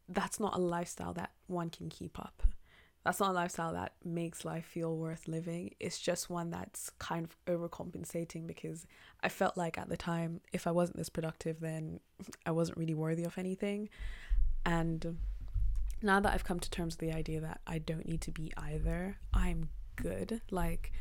that's 0.07 0.39
not 0.39 0.55
a 0.55 0.59
lifestyle 0.59 1.13
that 1.13 1.31
one 1.47 1.69
can 1.69 1.89
keep 1.89 2.17
up 2.19 2.43
that's 3.09 3.19
not 3.19 3.31
a 3.31 3.33
lifestyle 3.33 3.73
that 3.73 3.93
makes 4.05 4.45
life 4.45 4.65
feel 4.65 4.95
worth 4.95 5.27
living. 5.27 5.73
It's 5.79 5.97
just 5.97 6.29
one 6.29 6.51
that's 6.51 6.91
kind 6.99 7.25
of 7.25 7.35
overcompensating 7.47 8.45
because 8.45 8.85
i 9.23 9.29
felt 9.29 9.57
like 9.57 9.79
at 9.79 9.89
the 9.89 9.97
time 9.97 10.41
if 10.53 10.67
i 10.67 10.71
wasn't 10.71 10.95
this 10.95 11.09
productive 11.09 11.59
then 11.59 11.99
i 12.45 12.51
wasn't 12.51 12.77
really 12.77 12.93
worthy 12.93 13.23
of 13.23 13.35
anything. 13.39 13.89
And 14.63 15.17
now 16.03 16.19
that 16.19 16.31
i've 16.31 16.43
come 16.43 16.59
to 16.59 16.69
terms 16.69 16.99
with 16.99 17.09
the 17.09 17.17
idea 17.17 17.41
that 17.41 17.61
i 17.65 17.79
don't 17.79 18.07
need 18.07 18.21
to 18.21 18.31
be 18.31 18.53
either 18.55 19.17
i'm 19.33 19.69
good. 19.95 20.41
Like 20.51 20.91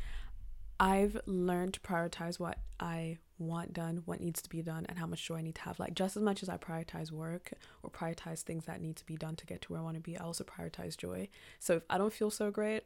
I've 0.79 1.19
learned 1.25 1.73
to 1.73 1.79
prioritize 1.81 2.39
what 2.39 2.59
I 2.79 3.17
want 3.37 3.73
done, 3.73 4.03
what 4.05 4.21
needs 4.21 4.41
to 4.41 4.49
be 4.49 4.61
done, 4.61 4.85
and 4.87 4.97
how 4.97 5.07
much 5.07 5.25
joy 5.25 5.37
I 5.37 5.41
need 5.41 5.55
to 5.55 5.61
have. 5.61 5.79
Like, 5.79 5.93
just 5.93 6.15
as 6.15 6.23
much 6.23 6.41
as 6.41 6.49
I 6.49 6.57
prioritize 6.57 7.11
work 7.11 7.51
or 7.83 7.89
prioritize 7.89 8.41
things 8.41 8.65
that 8.65 8.81
need 8.81 8.95
to 8.97 9.05
be 9.05 9.17
done 9.17 9.35
to 9.37 9.45
get 9.45 9.61
to 9.63 9.73
where 9.73 9.81
I 9.81 9.83
want 9.83 9.95
to 9.95 10.01
be, 10.01 10.17
I 10.17 10.23
also 10.23 10.45
prioritize 10.45 10.95
joy. 10.95 11.27
So, 11.59 11.75
if 11.75 11.83
I 11.89 11.97
don't 11.97 12.13
feel 12.13 12.31
so 12.31 12.49
great, 12.49 12.83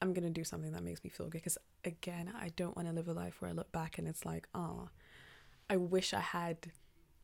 I'm 0.00 0.14
going 0.14 0.24
to 0.24 0.30
do 0.30 0.44
something 0.44 0.72
that 0.72 0.82
makes 0.82 1.04
me 1.04 1.10
feel 1.10 1.26
good. 1.26 1.42
Because, 1.42 1.58
again, 1.84 2.32
I 2.40 2.50
don't 2.56 2.76
want 2.76 2.88
to 2.88 2.94
live 2.94 3.08
a 3.08 3.12
life 3.12 3.40
where 3.40 3.50
I 3.50 3.54
look 3.54 3.70
back 3.70 3.98
and 3.98 4.08
it's 4.08 4.24
like, 4.24 4.48
oh, 4.54 4.88
I 5.68 5.76
wish 5.76 6.14
I 6.14 6.20
had 6.20 6.72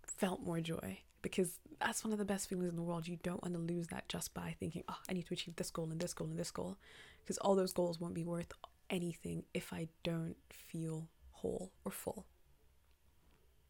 felt 0.06 0.42
more 0.42 0.60
joy. 0.60 0.98
Because 1.22 1.58
that's 1.80 2.04
one 2.04 2.12
of 2.12 2.18
the 2.18 2.24
best 2.24 2.48
feelings 2.48 2.68
in 2.68 2.76
the 2.76 2.82
world. 2.82 3.08
You 3.08 3.18
don't 3.22 3.42
want 3.42 3.54
to 3.54 3.60
lose 3.60 3.88
that 3.88 4.08
just 4.08 4.34
by 4.34 4.54
thinking, 4.60 4.84
oh, 4.88 4.98
I 5.08 5.14
need 5.14 5.26
to 5.26 5.34
achieve 5.34 5.56
this 5.56 5.70
goal 5.70 5.88
and 5.90 6.00
this 6.00 6.12
goal 6.12 6.28
and 6.28 6.38
this 6.38 6.50
goal. 6.50 6.76
Because 7.22 7.38
all 7.38 7.54
those 7.54 7.72
goals 7.72 7.98
won't 7.98 8.14
be 8.14 8.24
worth 8.24 8.52
anything 8.90 9.44
if 9.54 9.72
I 9.72 9.88
don't 10.02 10.36
feel 10.50 11.08
whole 11.30 11.72
or 11.84 11.92
full. 11.92 12.26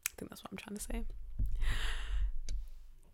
I 0.07 0.11
think 0.17 0.29
that's 0.31 0.43
what 0.43 0.51
I'm 0.51 0.57
trying 0.57 0.77
to 0.77 0.83
say. 0.83 1.05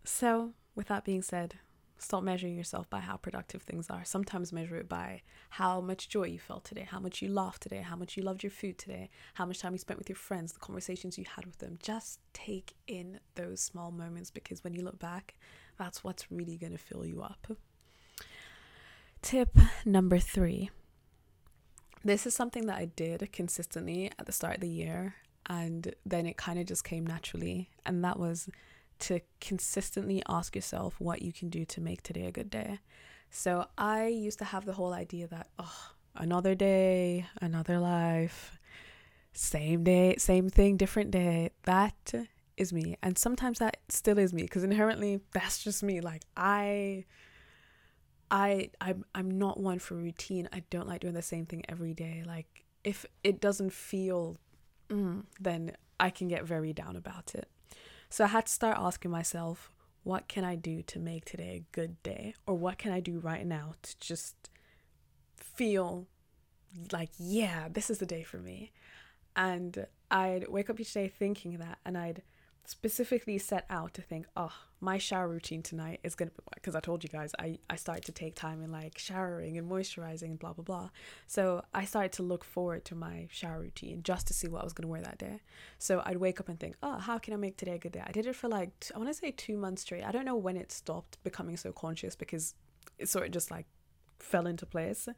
So, 0.04 0.52
with 0.74 0.88
that 0.88 1.04
being 1.04 1.22
said, 1.22 1.54
stop 1.98 2.22
measuring 2.22 2.56
yourself 2.56 2.88
by 2.90 3.00
how 3.00 3.16
productive 3.16 3.62
things 3.62 3.88
are. 3.88 4.04
Sometimes 4.04 4.52
measure 4.52 4.76
it 4.76 4.88
by 4.88 5.22
how 5.50 5.80
much 5.80 6.08
joy 6.08 6.24
you 6.24 6.38
felt 6.38 6.64
today, 6.64 6.86
how 6.88 7.00
much 7.00 7.22
you 7.22 7.28
laughed 7.28 7.62
today, 7.62 7.80
how 7.80 7.96
much 7.96 8.16
you 8.16 8.22
loved 8.22 8.42
your 8.42 8.50
food 8.50 8.78
today, 8.78 9.08
how 9.34 9.46
much 9.46 9.60
time 9.60 9.72
you 9.72 9.78
spent 9.78 9.98
with 9.98 10.08
your 10.08 10.16
friends, 10.16 10.52
the 10.52 10.60
conversations 10.60 11.18
you 11.18 11.24
had 11.36 11.46
with 11.46 11.58
them. 11.58 11.78
Just 11.82 12.20
take 12.32 12.74
in 12.86 13.20
those 13.34 13.60
small 13.60 13.90
moments 13.90 14.30
because 14.30 14.62
when 14.62 14.74
you 14.74 14.82
look 14.82 14.98
back, 14.98 15.34
that's 15.78 16.04
what's 16.04 16.30
really 16.30 16.56
going 16.56 16.72
to 16.72 16.78
fill 16.78 17.04
you 17.04 17.22
up. 17.22 17.46
Tip 19.22 19.56
number 19.86 20.18
three 20.18 20.70
this 22.04 22.26
is 22.26 22.34
something 22.34 22.66
that 22.66 22.78
I 22.78 22.84
did 22.84 23.32
consistently 23.32 24.10
at 24.18 24.26
the 24.26 24.32
start 24.32 24.56
of 24.56 24.60
the 24.60 24.68
year, 24.68 25.14
and 25.46 25.94
then 26.04 26.26
it 26.26 26.36
kind 26.36 26.58
of 26.58 26.66
just 26.66 26.84
came 26.84 27.06
naturally. 27.06 27.70
And 27.84 28.04
that 28.04 28.18
was 28.18 28.48
to 29.00 29.20
consistently 29.40 30.22
ask 30.28 30.54
yourself 30.54 30.94
what 30.98 31.22
you 31.22 31.32
can 31.32 31.48
do 31.48 31.64
to 31.64 31.80
make 31.80 32.02
today 32.02 32.26
a 32.26 32.32
good 32.32 32.50
day. 32.50 32.78
So 33.30 33.66
I 33.76 34.06
used 34.06 34.38
to 34.38 34.44
have 34.44 34.64
the 34.64 34.74
whole 34.74 34.92
idea 34.92 35.26
that, 35.28 35.48
oh, 35.58 35.92
another 36.14 36.54
day, 36.54 37.26
another 37.40 37.78
life, 37.80 38.58
same 39.32 39.82
day, 39.82 40.14
same 40.18 40.48
thing, 40.48 40.76
different 40.76 41.10
day. 41.10 41.50
That 41.64 42.14
is 42.56 42.72
me. 42.72 42.96
And 43.02 43.18
sometimes 43.18 43.58
that 43.58 43.78
still 43.88 44.18
is 44.18 44.32
me 44.32 44.42
because 44.42 44.62
inherently 44.62 45.20
that's 45.32 45.64
just 45.64 45.82
me. 45.82 46.00
Like, 46.00 46.22
I 46.36 47.04
I 48.34 48.70
I'm 48.80 49.04
I'm 49.14 49.38
not 49.38 49.60
one 49.60 49.78
for 49.78 49.94
routine. 49.94 50.48
I 50.52 50.64
don't 50.68 50.88
like 50.88 51.02
doing 51.02 51.14
the 51.14 51.22
same 51.22 51.46
thing 51.46 51.62
every 51.68 51.94
day. 51.94 52.24
Like 52.26 52.64
if 52.82 53.06
it 53.22 53.40
doesn't 53.40 53.72
feel 53.72 54.38
mm, 54.90 55.22
then 55.40 55.76
I 56.00 56.10
can 56.10 56.26
get 56.26 56.42
very 56.42 56.72
down 56.72 56.96
about 56.96 57.36
it. 57.36 57.48
So 58.10 58.24
I 58.24 58.26
had 58.26 58.46
to 58.46 58.52
start 58.52 58.76
asking 58.76 59.12
myself, 59.12 59.70
what 60.02 60.26
can 60.26 60.44
I 60.44 60.56
do 60.56 60.82
to 60.82 60.98
make 60.98 61.24
today 61.24 61.62
a 61.64 61.74
good 61.76 62.02
day? 62.02 62.34
Or 62.44 62.56
what 62.56 62.76
can 62.76 62.90
I 62.90 62.98
do 62.98 63.20
right 63.20 63.46
now 63.46 63.74
to 63.82 63.98
just 64.00 64.50
feel 65.36 66.08
like, 66.90 67.10
yeah, 67.16 67.68
this 67.70 67.88
is 67.88 67.98
the 67.98 68.06
day 68.06 68.24
for 68.24 68.38
me. 68.38 68.72
And 69.36 69.86
I'd 70.10 70.48
wake 70.48 70.68
up 70.70 70.80
each 70.80 70.92
day 70.92 71.06
thinking 71.06 71.58
that 71.58 71.78
and 71.86 71.96
I'd 71.96 72.22
specifically 72.66 73.38
set 73.38 73.66
out 73.68 73.94
to 73.94 74.02
think, 74.02 74.26
oh, 74.36 74.52
my 74.80 74.98
shower 74.98 75.28
routine 75.28 75.62
tonight 75.62 76.00
is 76.02 76.14
gonna 76.14 76.30
be 76.30 76.42
because 76.54 76.74
I 76.74 76.80
told 76.80 77.02
you 77.02 77.08
guys 77.08 77.32
I, 77.38 77.58
I 77.70 77.76
started 77.76 78.04
to 78.04 78.12
take 78.12 78.34
time 78.34 78.62
in 78.62 78.70
like 78.70 78.98
showering 78.98 79.56
and 79.56 79.70
moisturizing 79.70 80.24
and 80.24 80.38
blah 80.38 80.52
blah 80.52 80.64
blah. 80.64 80.90
So 81.26 81.62
I 81.72 81.84
started 81.84 82.12
to 82.12 82.22
look 82.22 82.44
forward 82.44 82.84
to 82.86 82.94
my 82.94 83.28
shower 83.30 83.60
routine 83.60 84.02
just 84.02 84.26
to 84.28 84.34
see 84.34 84.48
what 84.48 84.60
I 84.60 84.64
was 84.64 84.72
gonna 84.72 84.88
wear 84.88 85.02
that 85.02 85.18
day. 85.18 85.40
So 85.78 86.02
I'd 86.04 86.18
wake 86.18 86.40
up 86.40 86.48
and 86.48 86.60
think, 86.60 86.76
oh, 86.82 86.98
how 86.98 87.18
can 87.18 87.32
I 87.32 87.36
make 87.36 87.56
today 87.56 87.74
a 87.74 87.78
good 87.78 87.92
day? 87.92 88.02
I 88.06 88.12
did 88.12 88.26
it 88.26 88.36
for 88.36 88.48
like 88.48 88.72
I 88.94 88.98
want 88.98 89.10
to 89.10 89.14
say 89.14 89.30
two 89.30 89.56
months 89.56 89.82
straight. 89.82 90.04
I 90.04 90.12
don't 90.12 90.24
know 90.26 90.36
when 90.36 90.56
it 90.56 90.70
stopped 90.72 91.22
becoming 91.24 91.56
so 91.56 91.72
conscious 91.72 92.14
because 92.14 92.54
it 92.98 93.08
sort 93.08 93.26
of 93.26 93.32
just 93.32 93.50
like 93.50 93.66
fell 94.18 94.46
into 94.46 94.66
place. 94.66 95.08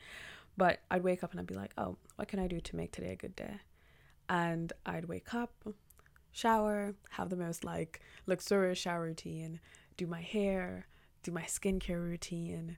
But 0.56 0.80
I'd 0.90 1.02
wake 1.02 1.22
up 1.22 1.32
and 1.32 1.40
I'd 1.40 1.46
be 1.46 1.54
like, 1.54 1.72
oh, 1.76 1.96
what 2.16 2.28
can 2.28 2.38
I 2.38 2.46
do 2.46 2.60
to 2.60 2.76
make 2.76 2.92
today 2.92 3.12
a 3.12 3.16
good 3.16 3.36
day? 3.36 3.60
And 4.28 4.72
I'd 4.84 5.04
wake 5.04 5.34
up, 5.34 5.52
shower, 6.36 6.94
have 7.10 7.30
the 7.30 7.36
most 7.36 7.64
like 7.64 8.00
luxurious 8.26 8.78
shower 8.78 9.02
routine, 9.02 9.58
do 9.96 10.06
my 10.06 10.20
hair, 10.20 10.86
do 11.22 11.32
my 11.32 11.42
skincare 11.42 12.02
routine, 12.02 12.76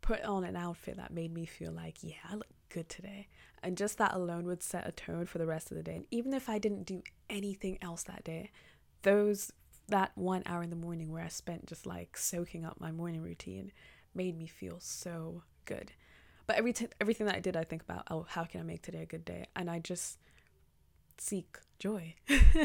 put 0.00 0.22
on 0.22 0.44
an 0.44 0.56
outfit 0.56 0.96
that 0.96 1.12
made 1.12 1.34
me 1.34 1.44
feel 1.44 1.72
like, 1.72 1.96
yeah, 2.02 2.14
I 2.30 2.34
look 2.34 2.46
good 2.68 2.88
today. 2.88 3.26
And 3.62 3.76
just 3.76 3.98
that 3.98 4.14
alone 4.14 4.46
would 4.46 4.62
set 4.62 4.86
a 4.86 4.92
tone 4.92 5.26
for 5.26 5.38
the 5.38 5.46
rest 5.46 5.70
of 5.70 5.76
the 5.76 5.82
day. 5.82 5.96
And 5.96 6.06
even 6.10 6.32
if 6.32 6.48
I 6.48 6.58
didn't 6.58 6.84
do 6.84 7.02
anything 7.28 7.78
else 7.82 8.04
that 8.04 8.24
day, 8.24 8.52
those 9.02 9.52
that 9.88 10.12
one 10.14 10.44
hour 10.46 10.62
in 10.62 10.70
the 10.70 10.76
morning 10.76 11.10
where 11.10 11.24
I 11.24 11.28
spent 11.28 11.66
just 11.66 11.84
like 11.84 12.16
soaking 12.16 12.64
up 12.64 12.78
my 12.78 12.92
morning 12.92 13.22
routine 13.22 13.72
made 14.14 14.38
me 14.38 14.46
feel 14.46 14.78
so 14.78 15.42
good. 15.64 15.90
But 16.46 16.56
every 16.56 16.72
t- 16.72 16.86
everything 17.00 17.26
that 17.26 17.34
I 17.34 17.40
did, 17.40 17.56
I 17.56 17.64
think 17.64 17.82
about, 17.82 18.06
oh, 18.08 18.26
how 18.28 18.44
can 18.44 18.60
I 18.60 18.64
make 18.64 18.82
today 18.82 19.02
a 19.02 19.06
good 19.06 19.24
day? 19.24 19.46
And 19.56 19.68
I 19.68 19.80
just 19.80 20.18
seek 21.20 21.58
joy. 21.78 22.14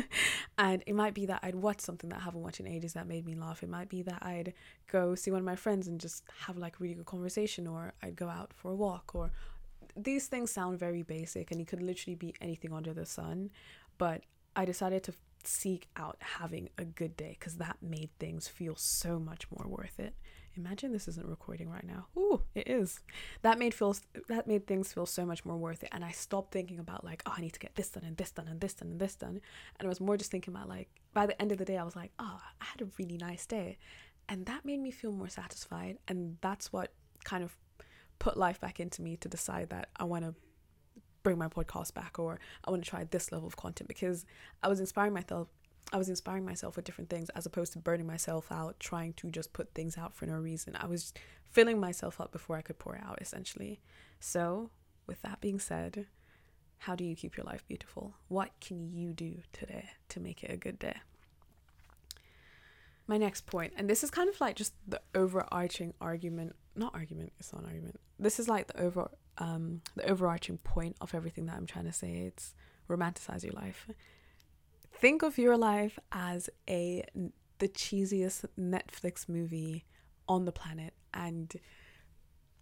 and 0.58 0.84
it 0.88 0.94
might 0.94 1.14
be 1.14 1.26
that 1.26 1.40
I'd 1.44 1.56
watch 1.56 1.82
something 1.82 2.10
that 2.10 2.20
I 2.20 2.24
haven't 2.24 2.42
watched 2.42 2.60
in 2.60 2.68
ages 2.68 2.94
that 2.94 3.08
made 3.08 3.26
me 3.26 3.36
laugh. 3.36 3.64
It 3.64 3.70
might 3.70 3.90
be 3.90 4.02
that 4.04 4.24
I'd 4.24 4.54
go 4.92 5.16
see 5.16 5.32
one 5.32 5.40
of 5.40 5.46
my 5.46 5.56
friends 5.56 5.88
and 5.88 6.00
just 6.00 6.24
have 6.46 6.58
like 6.58 6.76
a 6.76 6.84
really 6.84 6.96
good 6.96 7.06
conversation, 7.06 7.68
or 7.68 7.94
I'd 8.02 8.16
go 8.16 8.30
out 8.30 8.54
for 8.54 8.72
a 8.72 8.76
walk, 8.76 9.12
or 9.14 9.32
these 9.96 10.28
things 10.28 10.52
sound 10.52 10.80
very 10.80 11.04
basic 11.04 11.52
and 11.52 11.62
it 11.62 11.68
could 11.68 11.82
literally 11.82 12.16
be 12.16 12.34
anything 12.42 12.74
under 12.74 12.94
the 12.94 13.06
sun. 13.06 13.50
But 13.98 14.24
I 14.56 14.66
decided 14.66 15.04
to 15.04 15.14
seek 15.44 15.88
out 15.96 16.18
having 16.20 16.70
a 16.78 16.86
good 16.86 17.16
day 17.16 17.36
because 17.38 17.56
that 17.58 17.78
made 17.82 18.10
things 18.20 18.48
feel 18.48 18.76
so 18.76 19.20
much 19.20 19.48
more 19.52 19.68
worth 19.68 20.00
it. 20.00 20.16
Imagine 20.58 20.92
this 20.92 21.08
isn't 21.08 21.28
recording 21.28 21.70
right 21.70 21.86
now. 21.86 22.08
Ooh, 22.18 22.42
it 22.54 22.68
is. 22.68 23.02
That 23.42 23.60
made 23.60 23.74
feels 23.74 24.02
that 24.30 24.48
made 24.48 24.68
things 24.68 24.94
feel 24.94 25.06
so 25.06 25.26
much 25.26 25.44
more 25.44 25.58
worth 25.58 25.84
it. 25.84 25.90
And 25.92 26.06
I 26.06 26.12
stopped 26.12 26.52
thinking 26.52 26.80
about 26.80 27.04
like, 27.04 27.22
oh, 27.26 27.34
I 27.36 27.42
need 27.42 27.54
to 27.54 27.60
get 27.60 27.76
this 27.76 27.90
done 27.90 28.04
and 28.06 28.16
this 28.16 28.32
done 28.32 28.48
and 28.48 28.62
this 28.62 28.74
done 28.74 28.90
and 28.90 29.00
this 29.00 29.16
done. 29.16 29.42
And 29.80 29.86
I 29.86 29.88
was 29.88 30.00
more 30.00 30.18
just 30.18 30.32
thinking 30.32 30.54
about 30.54 30.70
like 30.70 30.90
by 31.14 31.26
the 31.26 31.40
end 31.42 31.52
of 31.52 31.58
the 31.58 31.66
day, 31.66 31.78
I 31.78 31.84
was 31.84 31.96
like, 31.96 32.12
oh, 32.20 32.40
I 32.62 32.66
had 32.66 32.82
a 32.82 32.88
really 32.98 33.18
nice 33.18 33.46
day. 33.46 33.78
And 34.30 34.46
that 34.46 34.66
made 34.66 34.80
me 34.80 34.92
feel 34.92 35.12
more 35.12 35.30
satisfied. 35.30 35.98
And 36.08 36.38
that's 36.42 36.72
what 36.72 36.94
kind 37.24 37.44
of 37.44 37.58
put 38.20 38.38
life 38.38 38.60
back 38.62 38.80
into 38.80 39.02
me 39.02 39.18
to 39.18 39.28
decide 39.28 39.70
that 39.72 39.90
I 39.98 40.06
want 40.06 40.24
to 40.24 40.34
bring 41.24 41.38
my 41.38 41.48
podcast 41.48 41.94
back 41.94 42.20
or 42.20 42.40
I 42.64 42.72
want 42.72 42.84
to 42.84 42.90
try 42.90 43.04
this 43.04 43.32
level 43.32 43.48
of 43.48 43.58
content 43.58 43.88
because 43.88 44.26
I 44.64 44.68
was 44.68 44.80
inspiring 44.80 45.14
myself 45.14 45.48
I 45.94 45.98
was 45.98 46.10
inspiring 46.10 46.46
myself 46.46 46.76
with 46.76 46.86
different 46.86 47.10
things 47.10 47.30
as 47.30 47.46
opposed 47.46 47.74
to 47.74 47.80
burning 47.80 48.08
myself 48.08 48.52
out 48.52 48.80
trying 48.80 49.14
to 49.14 49.30
just 49.30 49.54
put 49.54 49.74
things 49.74 49.98
out 49.98 50.14
for 50.14 50.26
no 50.26 50.34
reason. 50.34 50.76
I 50.76 50.88
was 50.88 51.14
filling 51.52 51.80
myself 51.80 52.20
up 52.20 52.32
before 52.32 52.58
I 52.58 52.62
could 52.62 52.80
pour 52.80 52.98
out 52.98 53.20
essentially. 53.22 53.80
So, 54.20 54.72
with 55.08 55.22
that 55.22 55.42
being 55.42 55.60
said, 55.60 56.08
how 56.80 56.96
do 56.96 57.04
you 57.04 57.16
keep 57.16 57.38
your 57.38 57.46
life 57.46 57.64
beautiful? 57.68 58.16
What 58.28 58.52
can 58.60 58.92
you 58.92 59.14
do 59.14 59.38
today 59.54 59.90
to 60.10 60.20
make 60.20 60.44
it 60.44 60.52
a 60.52 60.58
good 60.58 60.80
day? 60.80 60.98
My 63.08 63.18
next 63.18 63.46
point, 63.46 63.74
and 63.78 63.88
this 63.88 64.04
is 64.04 64.10
kind 64.10 64.28
of 64.28 64.42
like 64.42 64.56
just 64.56 64.74
the 64.88 65.00
overarching 65.14 65.94
argument, 66.02 66.56
not 66.76 66.96
argument, 66.96 67.34
it's 67.40 67.54
not 67.54 67.62
an 67.62 67.68
argument. 67.68 68.00
This 68.20 68.40
is 68.40 68.50
like 68.50 68.68
the 68.68 68.82
over 68.82 69.12
um 69.38 69.82
the 69.96 70.10
overarching 70.10 70.58
point 70.58 70.96
of 71.02 71.14
everything 71.14 71.46
that 71.46 71.56
I'm 71.56 71.68
trying 71.68 71.86
to 71.86 71.94
say. 71.94 72.24
It's 72.28 72.56
romanticize 72.90 73.44
your 73.44 73.54
life 73.54 73.88
think 75.00 75.22
of 75.22 75.38
your 75.38 75.58
life 75.58 76.00
as 76.12 76.50
a 76.70 77.04
the 77.60 77.68
cheesiest 77.68 78.46
Netflix 78.60 79.30
movie 79.30 79.86
on 80.28 80.46
the 80.46 80.52
planet 80.52 80.94
and 81.14 81.54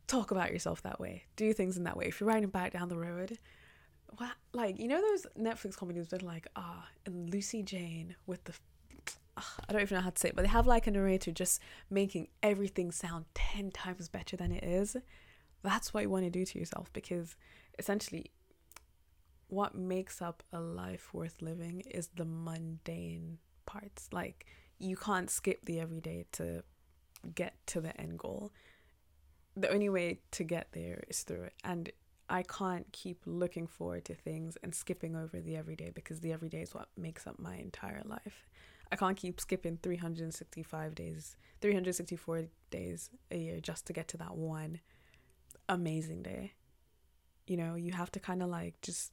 talk 0.07 0.31
about 0.31 0.51
yourself 0.51 0.81
that 0.83 0.99
way. 0.99 1.23
Do 1.35 1.53
things 1.53 1.77
in 1.77 1.83
that 1.85 1.97
way. 1.97 2.05
If 2.05 2.19
you're 2.19 2.29
riding 2.29 2.49
back 2.49 2.73
down 2.73 2.89
the 2.89 2.97
road, 2.97 3.37
what 4.17 4.31
like 4.53 4.79
you 4.79 4.87
know 4.87 5.01
those 5.01 5.25
Netflix 5.39 5.75
comedies 5.75 6.09
that 6.09 6.21
like 6.21 6.47
ah 6.55 6.87
and 7.05 7.33
Lucy 7.33 7.63
Jane 7.63 8.15
with 8.27 8.43
the 8.43 8.53
I 9.35 9.71
don't 9.71 9.81
even 9.81 9.95
know 9.95 10.03
how 10.03 10.11
to 10.11 10.19
say 10.19 10.29
it, 10.29 10.35
but 10.35 10.43
they 10.43 10.49
have 10.49 10.67
like 10.67 10.85
a 10.85 10.91
narrator 10.91 11.31
just 11.31 11.59
making 11.89 12.27
everything 12.43 12.91
sound 12.91 13.25
10 13.33 13.71
times 13.71 14.07
better 14.07 14.37
than 14.37 14.51
it 14.51 14.63
is. 14.63 14.95
That's 15.63 15.91
what 15.91 16.03
you 16.03 16.09
want 16.09 16.25
to 16.25 16.29
do 16.29 16.45
to 16.45 16.59
yourself 16.59 16.93
because 16.93 17.35
essentially 17.79 18.29
what 19.53 19.75
makes 19.75 20.21
up 20.21 20.41
a 20.51 20.59
life 20.59 21.13
worth 21.13 21.41
living 21.41 21.81
is 21.91 22.09
the 22.15 22.25
mundane 22.25 23.37
parts. 23.65 24.09
Like 24.11 24.47
you 24.79 24.97
can't 24.97 25.29
skip 25.29 25.63
the 25.65 25.79
everyday 25.79 26.25
to 26.33 26.63
get 27.35 27.53
to 27.67 27.79
the 27.79 27.99
end 28.01 28.17
goal. 28.17 28.51
The 29.55 29.69
only 29.71 29.89
way 29.89 30.21
to 30.31 30.43
get 30.43 30.69
there 30.71 31.03
is 31.07 31.21
through 31.21 31.43
it. 31.43 31.53
And 31.63 31.91
I 32.29 32.41
can't 32.41 32.91
keep 32.91 33.21
looking 33.27 33.67
forward 33.67 34.05
to 34.05 34.15
things 34.15 34.57
and 34.63 34.73
skipping 34.73 35.15
over 35.15 35.39
the 35.39 35.55
everyday 35.55 35.91
because 35.91 36.21
the 36.21 36.33
everyday 36.33 36.63
is 36.63 36.73
what 36.73 36.87
makes 36.97 37.27
up 37.27 37.37
my 37.37 37.55
entire 37.57 38.01
life. 38.05 38.47
I 38.91 38.95
can't 38.95 39.17
keep 39.17 39.39
skipping 39.39 39.77
365 39.83 40.95
days, 40.95 41.37
364 41.61 42.45
days 42.71 43.11
a 43.29 43.37
year 43.37 43.59
just 43.59 43.85
to 43.85 43.93
get 43.93 44.07
to 44.09 44.17
that 44.17 44.35
one 44.35 44.79
amazing 45.69 46.23
day. 46.23 46.53
You 47.45 47.57
know, 47.57 47.75
you 47.75 47.91
have 47.91 48.11
to 48.13 48.19
kind 48.19 48.41
of 48.41 48.49
like 48.49 48.81
just 48.81 49.11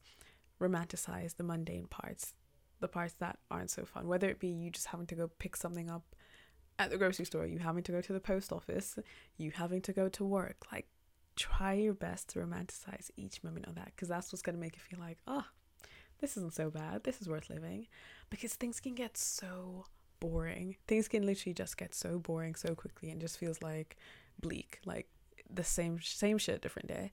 romanticize 0.61 1.35
the 1.35 1.43
mundane 1.43 1.87
parts, 1.87 2.33
the 2.79 2.87
parts 2.87 3.15
that 3.19 3.39
aren't 3.49 3.71
so 3.71 3.83
fun, 3.83 4.07
whether 4.07 4.29
it 4.29 4.39
be 4.39 4.47
you 4.47 4.69
just 4.69 4.87
having 4.87 5.07
to 5.07 5.15
go 5.15 5.29
pick 5.39 5.55
something 5.55 5.89
up 5.89 6.15
at 6.79 6.89
the 6.89 6.97
grocery 6.97 7.25
store, 7.25 7.45
you 7.45 7.59
having 7.59 7.83
to 7.83 7.91
go 7.91 8.01
to 8.01 8.13
the 8.13 8.19
post 8.19 8.51
office, 8.53 8.97
you 9.37 9.51
having 9.51 9.81
to 9.81 9.93
go 9.93 10.07
to 10.09 10.23
work. 10.23 10.65
Like, 10.71 10.87
try 11.35 11.73
your 11.73 11.93
best 11.93 12.29
to 12.29 12.39
romanticize 12.39 13.09
each 13.17 13.43
moment 13.43 13.67
of 13.67 13.75
that 13.75 13.91
because 13.95 14.07
that's 14.07 14.31
what's 14.31 14.41
going 14.41 14.55
to 14.55 14.61
make 14.61 14.75
you 14.75 14.81
feel 14.81 14.99
like, 14.99 15.17
oh, 15.27 15.45
this 16.19 16.37
isn't 16.37 16.53
so 16.53 16.69
bad. 16.69 17.03
This 17.03 17.21
is 17.21 17.27
worth 17.27 17.49
living. 17.49 17.87
Because 18.29 18.53
things 18.53 18.79
can 18.79 18.95
get 18.95 19.17
so 19.17 19.85
boring. 20.19 20.77
Things 20.87 21.07
can 21.07 21.25
literally 21.25 21.53
just 21.53 21.77
get 21.77 21.95
so 21.95 22.19
boring 22.19 22.55
so 22.55 22.75
quickly 22.75 23.09
and 23.09 23.19
just 23.19 23.37
feels 23.37 23.61
like 23.61 23.97
bleak, 24.39 24.79
like 24.85 25.07
the 25.53 25.63
same 25.63 25.99
same 26.01 26.37
shit 26.37 26.61
different 26.61 26.87
day 26.87 27.11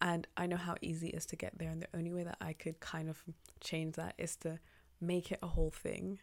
and 0.00 0.26
I 0.36 0.46
know 0.46 0.56
how 0.56 0.76
easy 0.80 1.08
it 1.08 1.16
is 1.16 1.26
to 1.26 1.36
get 1.36 1.58
there 1.58 1.70
and 1.70 1.82
the 1.82 1.88
only 1.96 2.12
way 2.12 2.24
that 2.24 2.36
I 2.40 2.52
could 2.52 2.80
kind 2.80 3.08
of 3.08 3.22
change 3.60 3.96
that 3.96 4.14
is 4.18 4.36
to 4.36 4.58
make 5.00 5.32
it 5.32 5.38
a 5.42 5.48
whole 5.48 5.70
thing 5.70 6.20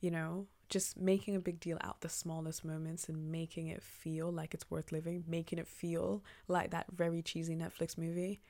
you 0.00 0.10
know? 0.10 0.46
Just 0.68 1.00
making 1.00 1.34
a 1.34 1.40
big 1.40 1.58
deal 1.58 1.78
out 1.80 2.00
the 2.00 2.08
smallest 2.08 2.64
moments 2.64 3.08
and 3.08 3.32
making 3.32 3.66
it 3.66 3.82
feel 3.82 4.30
like 4.30 4.54
it's 4.54 4.70
worth 4.70 4.92
living 4.92 5.24
making 5.26 5.58
it 5.58 5.66
feel 5.66 6.22
like 6.46 6.70
that 6.70 6.86
very 6.92 7.22
cheesy 7.22 7.56
Netflix 7.56 7.98
movie. 7.98 8.40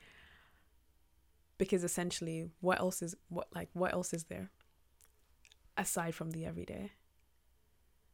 Because 1.57 1.83
essentially 1.83 2.49
what 2.59 2.79
else 2.79 3.01
is 3.01 3.15
what 3.29 3.47
like 3.55 3.69
what 3.73 3.93
else 3.93 4.13
is 4.13 4.25
there 4.25 4.51
aside 5.77 6.13
from 6.13 6.29
the 6.31 6.45
everyday 6.45 6.91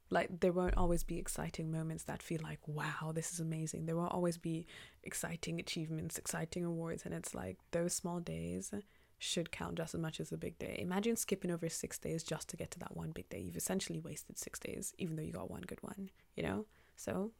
like 0.09 0.39
there 0.39 0.53
won't 0.53 0.77
always 0.77 1.03
be 1.03 1.17
exciting 1.17 1.71
moments 1.71 2.03
that 2.05 2.21
feel 2.21 2.39
like 2.41 2.59
wow 2.67 3.11
this 3.13 3.33
is 3.33 3.39
amazing. 3.39 3.85
There 3.85 3.95
won't 3.95 4.13
always 4.13 4.37
be 4.37 4.65
exciting 5.03 5.59
achievements 5.59 6.17
exciting 6.17 6.63
awards 6.65 7.03
and 7.05 7.13
it's 7.13 7.35
like 7.35 7.57
those 7.71 7.93
small 7.93 8.19
days 8.19 8.73
should 9.19 9.51
count 9.51 9.75
just 9.75 9.95
as 9.95 9.99
much 9.99 10.19
as 10.19 10.31
a 10.31 10.37
big 10.37 10.57
day. 10.59 10.77
Imagine 10.79 11.15
skipping 11.15 11.51
over 11.51 11.67
six 11.69 11.97
days 11.97 12.23
just 12.23 12.47
to 12.49 12.57
get 12.57 12.71
to 12.71 12.79
that 12.79 12.95
one 12.95 13.11
big 13.11 13.27
day. 13.29 13.39
You've 13.39 13.57
essentially 13.57 13.99
wasted 13.99 14.37
six 14.37 14.59
days 14.59 14.93
even 14.97 15.15
though 15.15 15.23
you 15.23 15.33
got 15.33 15.51
one 15.51 15.61
good 15.61 15.81
one 15.81 16.09
you 16.35 16.43
know? 16.43 16.65
So 16.95 17.31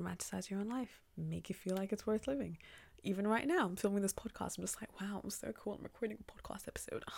romanticize 0.00 0.50
your 0.50 0.60
own 0.60 0.68
life. 0.68 1.00
Make 1.16 1.50
it 1.50 1.56
feel 1.56 1.76
like 1.76 1.92
it's 1.92 2.06
worth 2.06 2.26
living. 2.28 2.58
Even 3.02 3.26
right 3.26 3.46
now 3.46 3.64
i'm 3.64 3.76
filming 3.76 4.02
this 4.02 4.12
podcast. 4.12 4.58
I'm 4.58 4.64
just 4.64 4.80
like 4.80 5.00
wow 5.00 5.20
i'm 5.24 5.30
so 5.30 5.52
cool. 5.52 5.74
I'm 5.74 5.82
recording 5.82 6.18
a 6.20 6.32
podcast 6.32 6.68
episode. 6.68 7.04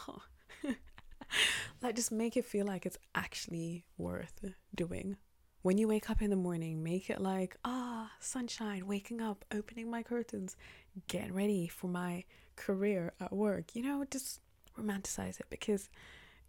Oh. 0.65 0.75
like 1.83 1.97
just 1.97 2.13
make 2.13 2.37
it 2.37 2.45
feel 2.45 2.67
like 2.67 2.87
it's 2.87 2.99
actually 3.15 3.85
worth 3.97 4.45
doing. 4.75 5.17
When 5.63 5.77
you 5.77 5.89
wake 5.89 6.09
up 6.09 6.23
in 6.23 6.31
the 6.31 6.37
morning, 6.37 6.83
make 6.83 7.11
it 7.11 7.21
like, 7.21 7.57
ah, 7.65 8.11
sunshine, 8.21 8.87
waking 8.87 9.21
up, 9.21 9.45
opening 9.53 9.91
my 9.91 10.03
curtains, 10.03 10.57
getting 11.09 11.35
ready 11.35 11.67
for 11.67 11.89
my 11.89 12.25
career 12.57 13.13
at 13.21 13.33
work. 13.33 13.75
You 13.75 13.83
know, 13.83 14.05
just 14.11 14.41
romanticize 14.79 15.41
it 15.41 15.47
because 15.51 15.89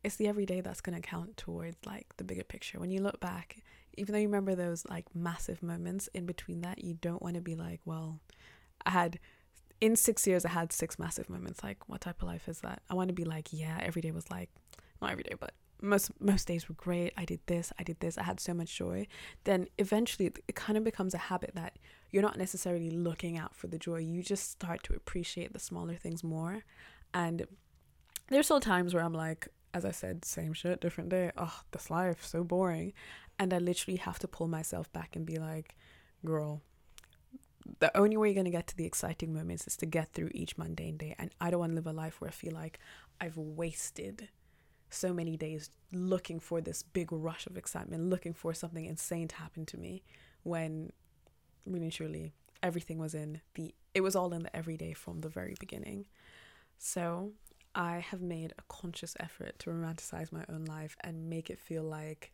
it's 0.03 0.15
the 0.15 0.27
everyday 0.27 0.61
that's 0.61 0.81
going 0.81 0.99
to 0.99 1.07
count 1.07 1.37
towards 1.37 1.77
like 1.85 2.05
the 2.17 2.23
bigger 2.23 2.43
picture. 2.43 2.79
When 2.79 2.91
you 2.91 3.01
look 3.01 3.19
back, 3.19 3.63
even 3.97 4.13
though 4.13 4.19
you 4.19 4.27
remember 4.27 4.55
those 4.55 4.85
like 4.87 5.13
massive 5.13 5.61
moments 5.61 6.07
in 6.13 6.25
between 6.25 6.61
that, 6.61 6.83
you 6.83 6.93
don't 6.93 7.21
want 7.21 7.35
to 7.35 7.41
be 7.41 7.55
like, 7.55 7.81
well, 7.85 8.19
I 8.85 8.91
had 8.91 9.19
in 9.81 9.95
six 9.95 10.27
years, 10.27 10.45
I 10.45 10.49
had 10.49 10.71
six 10.71 10.99
massive 10.99 11.29
moments. 11.29 11.63
Like, 11.63 11.87
what 11.87 12.01
type 12.01 12.21
of 12.21 12.27
life 12.27 12.47
is 12.47 12.61
that? 12.61 12.81
I 12.89 12.93
want 12.93 13.09
to 13.09 13.13
be 13.13 13.25
like, 13.25 13.49
yeah, 13.51 13.79
every 13.81 14.01
day 14.01 14.11
was 14.11 14.29
like 14.29 14.49
not 15.01 15.11
every 15.11 15.23
day, 15.23 15.35
but 15.39 15.53
most 15.81 16.11
most 16.19 16.47
days 16.47 16.67
were 16.67 16.75
great. 16.75 17.13
I 17.17 17.25
did 17.25 17.39
this, 17.45 17.71
I 17.79 17.83
did 17.83 17.99
this, 17.99 18.17
I 18.17 18.23
had 18.23 18.39
so 18.39 18.53
much 18.53 18.75
joy. 18.75 19.07
Then 19.45 19.67
eventually 19.77 20.27
it, 20.27 20.39
it 20.47 20.55
kind 20.55 20.77
of 20.77 20.83
becomes 20.83 21.13
a 21.13 21.17
habit 21.17 21.51
that 21.55 21.77
you're 22.11 22.23
not 22.23 22.37
necessarily 22.37 22.89
looking 22.89 23.37
out 23.37 23.55
for 23.55 23.67
the 23.67 23.77
joy. 23.77 23.97
You 23.97 24.23
just 24.23 24.51
start 24.51 24.83
to 24.83 24.93
appreciate 24.93 25.53
the 25.53 25.59
smaller 25.59 25.95
things 25.95 26.23
more. 26.23 26.63
And 27.13 27.45
there's 28.29 28.45
still 28.45 28.59
times 28.59 28.93
where 28.93 29.03
I'm 29.03 29.13
like, 29.13 29.47
as 29.73 29.85
I 29.85 29.91
said, 29.91 30.25
same 30.25 30.53
shit, 30.53 30.81
different 30.81 31.09
day. 31.09 31.31
Oh, 31.37 31.61
this 31.71 31.89
life 31.89 32.25
so 32.25 32.43
boring. 32.43 32.93
And 33.37 33.53
I 33.53 33.59
literally 33.59 33.97
have 33.97 34.19
to 34.19 34.27
pull 34.27 34.47
myself 34.47 34.91
back 34.91 35.15
and 35.15 35.25
be 35.25 35.37
like, 35.37 35.75
girl, 36.25 36.61
the 37.79 37.95
only 37.97 38.17
way 38.17 38.29
you're 38.29 38.33
going 38.33 38.45
to 38.45 38.51
get 38.51 38.67
to 38.67 38.75
the 38.75 38.85
exciting 38.85 39.33
moments 39.33 39.67
is 39.67 39.77
to 39.77 39.85
get 39.85 40.11
through 40.13 40.31
each 40.33 40.57
mundane 40.57 40.97
day. 40.97 41.15
And 41.17 41.31
I 41.39 41.51
don't 41.51 41.59
want 41.59 41.71
to 41.71 41.75
live 41.75 41.87
a 41.87 41.93
life 41.93 42.19
where 42.19 42.29
I 42.29 42.33
feel 42.33 42.53
like 42.53 42.79
I've 43.21 43.37
wasted 43.37 44.29
so 44.89 45.13
many 45.13 45.37
days 45.37 45.69
looking 45.91 46.39
for 46.39 46.61
this 46.61 46.83
big 46.83 47.11
rush 47.11 47.47
of 47.47 47.57
excitement, 47.57 48.09
looking 48.09 48.33
for 48.33 48.53
something 48.53 48.85
insane 48.85 49.27
to 49.27 49.35
happen 49.35 49.65
to 49.67 49.77
me 49.77 50.03
when 50.43 50.91
really 51.65 51.91
truly 51.91 52.33
everything 52.63 52.97
was 52.97 53.13
in 53.13 53.41
the 53.55 53.73
it 53.93 54.01
was 54.01 54.15
all 54.15 54.33
in 54.33 54.43
the 54.43 54.55
everyday 54.55 54.93
from 54.93 55.21
the 55.21 55.29
very 55.29 55.55
beginning. 55.59 56.05
So 56.77 57.33
I 57.75 57.99
have 57.99 58.21
made 58.21 58.53
a 58.57 58.63
conscious 58.67 59.15
effort 59.19 59.57
to 59.59 59.69
romanticize 59.69 60.31
my 60.31 60.45
own 60.49 60.65
life 60.65 60.95
and 61.01 61.29
make 61.29 61.49
it 61.49 61.59
feel 61.59 61.83
like 61.83 62.31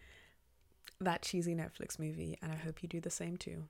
that 1.00 1.22
cheesy 1.22 1.56
Netflix 1.56 2.00
movie, 2.00 2.38
and 2.42 2.52
I 2.52 2.56
hope 2.56 2.82
you 2.82 2.90
do 2.90 3.02
the 3.02 3.10
same 3.10 3.38
too. 3.38 3.64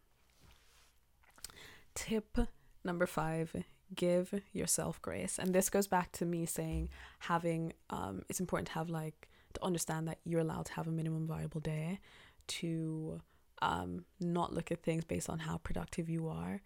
Tip 1.95 2.37
number 2.83 3.05
five 3.05 3.55
give 3.93 4.41
yourself 4.53 5.01
grace. 5.01 5.37
And 5.37 5.53
this 5.53 5.69
goes 5.69 5.87
back 5.87 6.11
to 6.13 6.25
me 6.25 6.45
saying 6.45 6.89
having, 7.19 7.73
um, 7.89 8.23
it's 8.29 8.39
important 8.39 8.67
to 8.69 8.73
have 8.73 8.89
like, 8.89 9.27
to 9.53 9.63
understand 9.63 10.07
that 10.07 10.19
you're 10.25 10.41
allowed 10.41 10.65
to 10.65 10.73
have 10.73 10.87
a 10.87 10.91
minimum 10.91 11.27
viable 11.27 11.61
day, 11.61 11.99
to 12.47 13.21
um, 13.61 14.05
not 14.19 14.53
look 14.53 14.71
at 14.71 14.83
things 14.83 15.05
based 15.05 15.29
on 15.29 15.39
how 15.39 15.57
productive 15.57 16.09
you 16.09 16.27
are, 16.27 16.61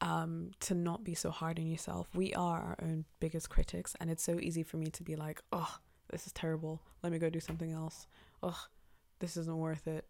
um, 0.00 0.50
to 0.60 0.74
not 0.74 1.02
be 1.02 1.14
so 1.14 1.30
hard 1.30 1.58
on 1.58 1.66
yourself. 1.66 2.08
We 2.14 2.34
are 2.34 2.60
our 2.60 2.76
own 2.82 3.06
biggest 3.20 3.48
critics, 3.48 3.96
and 4.00 4.10
it's 4.10 4.22
so 4.22 4.38
easy 4.38 4.62
for 4.62 4.76
me 4.76 4.88
to 4.88 5.02
be 5.02 5.16
like, 5.16 5.40
oh, 5.52 5.78
this 6.10 6.26
is 6.26 6.32
terrible. 6.32 6.82
Let 7.02 7.12
me 7.12 7.18
go 7.18 7.30
do 7.30 7.40
something 7.40 7.72
else. 7.72 8.06
Oh, 8.42 8.66
this 9.20 9.36
isn't 9.36 9.56
worth 9.56 9.86
it. 9.86 10.06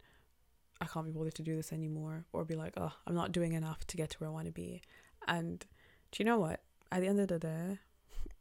I 0.80 0.86
can't 0.86 1.06
be 1.06 1.12
bothered 1.12 1.36
to 1.36 1.42
do 1.42 1.54
this 1.54 1.72
anymore. 1.72 2.24
Or 2.32 2.44
be 2.44 2.56
like, 2.56 2.74
oh, 2.76 2.92
I'm 3.06 3.14
not 3.14 3.30
doing 3.30 3.52
enough 3.52 3.86
to 3.86 3.96
get 3.96 4.10
to 4.10 4.18
where 4.18 4.28
I 4.28 4.32
want 4.32 4.46
to 4.46 4.52
be. 4.52 4.82
And 5.28 5.64
do 6.14 6.22
you 6.22 6.24
know 6.24 6.38
what? 6.38 6.60
At 6.92 7.00
the 7.00 7.08
end 7.08 7.18
of 7.18 7.26
the 7.26 7.40
day, 7.40 7.78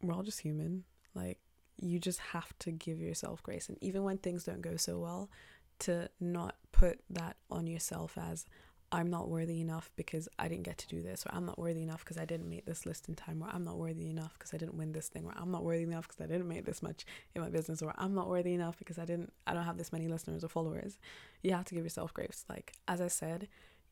we're 0.04 0.14
all 0.14 0.22
just 0.22 0.42
human. 0.42 0.84
Like, 1.16 1.40
you 1.82 1.98
just 2.00 2.20
have 2.20 2.54
to 2.60 2.72
give 2.72 3.00
yourself 3.00 3.42
grace. 3.42 3.68
And 3.68 3.80
even 3.82 4.04
when 4.04 4.20
things 4.20 4.44
don't 4.44 4.62
go 4.62 4.76
so 4.76 5.00
well, 5.00 5.32
to 5.80 6.08
not 6.20 6.56
put 6.72 7.00
that 7.10 7.38
on 7.50 7.66
yourself 7.66 8.16
as, 8.16 8.46
I'm 8.92 9.10
not 9.10 9.28
worthy 9.28 9.60
enough 9.60 9.90
because 9.96 10.30
I 10.38 10.48
didn't 10.48 10.66
get 10.66 10.78
to 10.78 10.88
do 10.88 11.02
this, 11.02 11.26
or 11.26 11.34
I'm 11.34 11.48
not 11.48 11.58
worthy 11.58 11.82
enough 11.82 12.04
because 12.06 12.20
I 12.20 12.26
didn't 12.26 12.48
make 12.48 12.68
this 12.68 12.86
list 12.86 13.10
in 13.10 13.16
time, 13.16 13.42
or 13.42 13.50
I'm 13.52 13.64
not 13.64 13.80
worthy 13.80 14.08
enough 14.08 14.34
because 14.38 14.54
I 14.54 14.58
didn't 14.58 14.78
win 14.78 14.92
this 14.92 15.08
thing, 15.08 15.26
or 15.26 15.34
I'm 15.36 15.50
not 15.50 15.64
worthy 15.64 15.82
enough 15.82 16.08
because 16.08 16.24
I 16.24 16.28
didn't 16.28 16.48
make 16.48 16.66
this 16.66 16.84
much 16.84 17.08
in 17.34 17.42
my 17.42 17.50
business, 17.50 17.82
or 17.82 17.96
I'm 17.98 18.14
not 18.14 18.30
worthy 18.30 18.54
enough 18.54 18.78
because 18.78 19.00
I 19.00 19.06
didn't, 19.06 19.34
I 19.48 19.56
don't 19.56 19.66
have 19.66 19.80
this 19.80 19.92
many 19.92 20.08
listeners 20.08 20.44
or 20.44 20.48
followers. 20.48 21.00
You 21.42 21.54
have 21.54 21.66
to 21.66 21.74
give 21.74 21.84
yourself 21.84 22.14
grace. 22.14 22.46
Like, 22.48 22.74
as 22.88 23.02
I 23.02 23.08
said, 23.08 23.48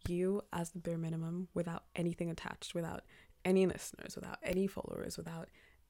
you 0.08 0.44
as 0.54 0.70
the 0.70 0.80
bare 0.80 1.00
minimum 1.00 1.48
without 1.56 1.84
anything 1.96 2.30
attached, 2.30 2.76
without 2.76 3.02
any 3.46 3.66
listeners, 3.66 4.16
without 4.16 4.38
any 4.44 4.68
followers, 4.68 5.18
without 5.18 5.50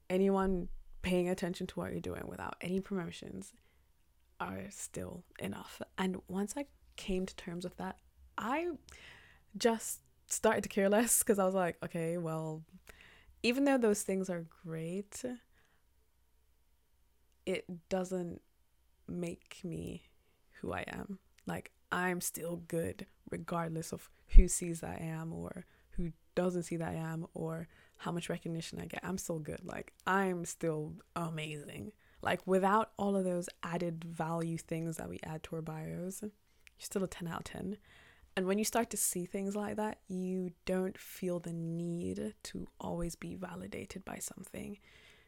anyone 0.09 0.67
paying 1.01 1.29
attention 1.29 1.67
to 1.67 1.79
what 1.79 1.91
you're 1.91 1.99
doing, 1.99 2.23
without 2.27 2.55
any 2.61 2.79
promotions, 2.79 3.53
are 4.39 4.63
still 4.69 5.23
enough. 5.39 5.81
And 5.97 6.17
once 6.27 6.53
I 6.57 6.65
came 6.95 7.25
to 7.25 7.35
terms 7.35 7.63
with 7.63 7.77
that, 7.77 7.97
I 8.37 8.67
just 9.57 10.01
started 10.27 10.63
to 10.63 10.69
care 10.69 10.89
less 10.89 11.19
because 11.19 11.39
I 11.39 11.45
was 11.45 11.55
like, 11.55 11.77
okay, 11.83 12.17
well, 12.17 12.63
even 13.43 13.65
though 13.65 13.77
those 13.77 14.03
things 14.03 14.29
are 14.29 14.45
great, 14.63 15.23
it 17.45 17.65
doesn't 17.89 18.41
make 19.07 19.59
me 19.63 20.03
who 20.61 20.73
I 20.73 20.85
am. 20.87 21.19
Like, 21.45 21.71
I'm 21.91 22.21
still 22.21 22.57
good 22.67 23.07
regardless 23.29 23.91
of 23.91 24.09
who 24.35 24.47
sees 24.47 24.83
I 24.83 24.95
am 24.95 25.33
or 25.33 25.65
who 25.91 26.12
doesn't 26.36 26.63
see 26.63 26.77
that 26.77 26.89
I 26.89 26.95
am 26.95 27.27
or 27.34 27.67
how 27.97 28.12
much 28.12 28.30
recognition 28.30 28.80
I 28.80 28.86
get. 28.86 29.01
I'm 29.04 29.17
still 29.17 29.39
good. 29.39 29.62
Like, 29.63 29.93
I'm 30.08 30.45
still 30.45 30.93
amazing. 31.15 31.91
Like, 32.21 32.45
without 32.45 32.91
all 32.97 33.15
of 33.15 33.25
those 33.25 33.49
added 33.63 34.04
value 34.04 34.58
things 34.58 34.97
that 34.97 35.10
we 35.10 35.19
add 35.23 35.43
to 35.43 35.56
our 35.56 35.62
bios, 35.62 36.21
you're 36.21 36.32
still 36.80 37.04
a 37.04 37.08
10 37.08 37.27
out 37.27 37.39
of 37.39 37.43
10. 37.45 37.77
And 38.38 38.47
when 38.47 38.58
you 38.58 38.65
start 38.65 38.89
to 38.91 38.97
see 38.97 39.25
things 39.25 39.56
like 39.56 39.75
that, 39.75 39.99
you 40.08 40.51
don't 40.65 40.97
feel 40.97 41.39
the 41.39 41.54
need 41.54 42.34
to 42.43 42.67
always 42.80 43.15
be 43.15 43.36
validated 43.36 44.06
by 44.06 44.19
something. 44.19 44.77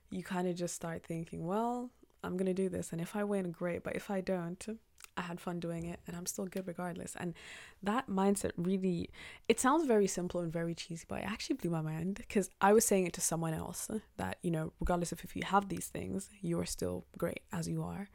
You 0.09 0.23
kind 0.23 0.47
of 0.47 0.55
just 0.55 0.75
start 0.75 1.03
thinking, 1.03 1.45
well, 1.45 1.89
I'm 2.23 2.37
going 2.37 2.45
to 2.45 2.53
do 2.53 2.69
this. 2.69 2.91
And 2.91 3.01
if 3.01 3.15
I 3.15 3.23
win, 3.23 3.51
great. 3.51 3.83
But 3.83 3.95
if 3.95 4.09
I 4.09 4.21
don't, 4.21 4.79
I 5.17 5.21
had 5.21 5.39
fun 5.39 5.59
doing 5.59 5.85
it 5.85 5.99
and 6.07 6.15
I'm 6.15 6.25
still 6.25 6.45
good 6.45 6.67
regardless. 6.67 7.15
And 7.19 7.33
that 7.81 8.07
mindset 8.07 8.51
really, 8.57 9.09
it 9.47 9.59
sounds 9.59 9.85
very 9.85 10.07
simple 10.07 10.41
and 10.41 10.51
very 10.51 10.75
cheesy, 10.75 11.05
but 11.07 11.19
it 11.21 11.25
actually 11.25 11.57
blew 11.57 11.71
my 11.71 11.81
mind 11.81 12.15
because 12.15 12.49
I 12.61 12.73
was 12.73 12.85
saying 12.85 13.07
it 13.07 13.13
to 13.13 13.21
someone 13.21 13.53
else 13.53 13.89
that, 14.17 14.37
you 14.41 14.51
know, 14.51 14.73
regardless 14.79 15.11
of 15.11 15.23
if 15.23 15.35
you 15.35 15.43
have 15.45 15.69
these 15.69 15.87
things, 15.87 16.29
you're 16.41 16.65
still 16.65 17.05
great 17.17 17.41
as 17.51 17.67
you 17.67 17.83
are. 17.83 18.09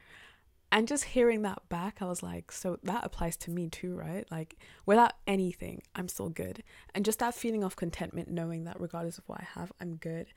And 0.71 0.87
just 0.87 1.03
hearing 1.03 1.41
that 1.41 1.67
back 1.67 1.97
i 1.99 2.05
was 2.05 2.21
like 2.21 2.51
so 2.51 2.77
that 2.83 3.03
applies 3.03 3.35
to 3.37 3.49
me 3.49 3.69
too 3.69 3.95
right? 3.95 4.25
Like 4.29 4.55
without 4.85 5.13
anything 5.25 5.81
i'm 5.95 6.07
still 6.07 6.29
good. 6.29 6.63
And 6.93 7.03
just 7.03 7.17
that 7.19 7.33
feeling 7.33 7.63
of 7.63 7.75
contentment 7.75 8.29
knowing 8.29 8.65
that 8.65 8.79
regardless 8.79 9.17
of 9.17 9.27
what 9.27 9.41
i 9.41 9.47
have 9.55 9.71
i'm 9.81 9.95
good 9.95 10.27